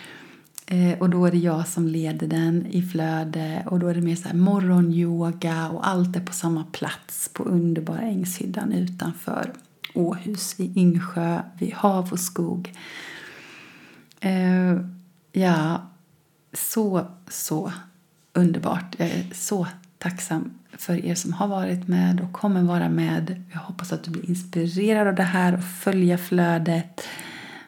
Eh, 0.67 0.99
och 0.99 1.11
då 1.11 1.27
är 1.27 1.31
det 1.31 1.39
jag 1.39 1.69
som 1.69 1.89
leder 1.89 2.27
den 2.27 2.67
i 2.67 2.83
flöde 2.83 3.63
och 3.67 3.79
då 3.79 3.87
är 3.87 3.95
det 3.95 4.01
mer 4.01 4.17
så 4.17 4.29
här 4.29 4.37
morgonyoga 4.37 5.69
och 5.69 5.89
allt 5.89 6.17
är 6.17 6.21
på 6.21 6.33
samma 6.33 6.65
plats 6.65 7.31
på 7.33 7.43
underbara 7.43 8.01
Ängshyddan 8.01 8.73
utanför 8.73 9.53
Åhus 9.95 10.61
i 10.61 10.81
Yngsjö 10.81 11.43
vid 11.59 11.73
hav 11.73 12.13
och 12.13 12.21
skog. 12.21 12.73
Eh, 14.27 14.81
ja, 15.33 15.87
så, 16.53 17.07
så 17.29 17.73
underbart. 18.33 18.95
Jag 18.99 19.09
är 19.09 19.27
så 19.35 19.67
tacksam 19.99 20.59
för 20.73 21.05
er 21.05 21.15
som 21.15 21.33
har 21.33 21.49
varit 21.49 21.89
med 21.89 22.21
och 22.21 22.33
kommer 22.33 22.63
vara 22.63 22.89
med. 22.89 23.43
Jag 23.53 23.59
hoppas 23.59 23.93
att 23.93 24.05
du 24.05 24.11
blir 24.11 24.29
inspirerad 24.29 25.09
av 25.09 25.15
det 25.15 25.23
här 25.23 25.55
och 25.55 25.65
följa 25.65 26.19
flödet 26.19 27.03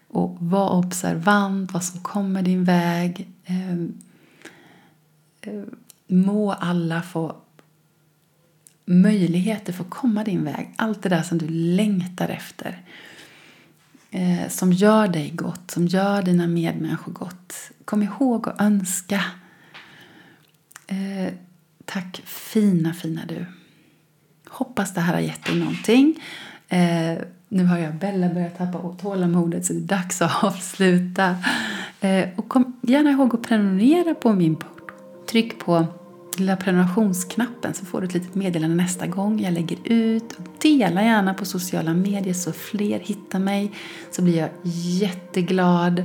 och 0.09 0.37
var 0.41 0.71
observant 0.71 1.73
vad 1.73 1.85
som 1.85 2.01
kommer 2.01 2.43
din 2.43 2.65
väg. 2.65 3.29
Ehm, 3.45 3.95
eh, 5.41 5.63
må 6.07 6.53
alla 6.53 7.03
få 7.03 7.37
möjligheter 8.85 9.73
för 9.73 9.85
att 9.85 9.91
komma 9.91 10.25
din 10.25 10.45
väg. 10.45 10.75
Allt 10.77 11.03
det 11.03 11.09
där 11.09 11.23
som 11.23 11.39
du 11.39 11.49
längtar 11.49 12.29
efter. 12.29 12.83
Eh, 14.11 14.49
som 14.49 14.73
gör 14.73 15.09
dig 15.09 15.31
gott, 15.35 15.71
som 15.71 15.87
gör 15.87 16.23
dina 16.23 16.47
medmänniskor 16.47 17.13
gott. 17.13 17.55
Kom 17.85 18.03
ihåg 18.03 18.49
att 18.49 18.61
önska. 18.61 19.21
Eh, 20.87 21.33
tack 21.85 22.23
fina, 22.25 22.93
fina 22.93 23.21
du. 23.29 23.47
Hoppas 24.49 24.95
det 24.95 25.01
här 25.01 25.15
har 25.15 25.21
gett 25.21 25.45
dig 25.45 25.59
någonting. 25.59 26.23
Eh, 26.69 27.19
nu 27.49 27.65
har 27.65 27.79
jag 27.79 27.95
Bella 27.95 28.29
börjat 28.29 28.59
tappa 28.59 28.97
tålamodet 29.01 29.67
så 29.67 29.73
det 29.73 29.79
är 29.79 29.99
dags 29.99 30.23
att 30.23 30.33
avsluta. 30.45 31.37
Eh, 32.01 32.29
och 32.37 32.49
kom 32.49 32.81
gärna 32.83 33.11
ihåg 33.11 33.35
att 33.35 33.43
prenumerera 33.43 34.15
på 34.15 34.33
min 34.33 34.57
podd. 34.57 34.91
Tryck 35.31 35.59
på 35.59 35.87
lilla 36.39 36.57
prenumerationsknappen 36.57 37.74
så 37.74 37.84
får 37.84 38.01
du 38.01 38.07
ett 38.07 38.14
litet 38.14 38.34
meddelande 38.34 38.76
nästa 38.76 39.07
gång 39.07 39.41
jag 39.41 39.53
lägger 39.53 39.78
ut. 39.84 40.39
Dela 40.62 41.03
gärna 41.03 41.34
på 41.34 41.45
sociala 41.45 41.95
medier 41.95 42.34
så 42.34 42.53
fler 42.53 42.99
hittar 42.99 43.39
mig 43.39 43.72
så 44.11 44.22
blir 44.22 44.39
jag 44.39 44.51
jätteglad. 44.62 46.05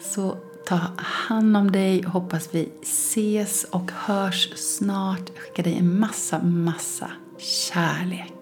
Så 0.00 0.36
ta 0.66 0.80
hand 0.96 1.56
om 1.56 1.72
dig 1.72 2.06
och 2.06 2.12
hoppas 2.12 2.48
vi 2.52 2.68
ses 2.82 3.64
och 3.64 3.90
hörs 3.94 4.52
snart. 4.56 5.30
Jag 5.34 5.42
skickar 5.42 5.62
dig 5.62 5.78
en 5.78 6.00
massa, 6.00 6.42
massa 6.42 7.10
kärlek. 7.38 8.41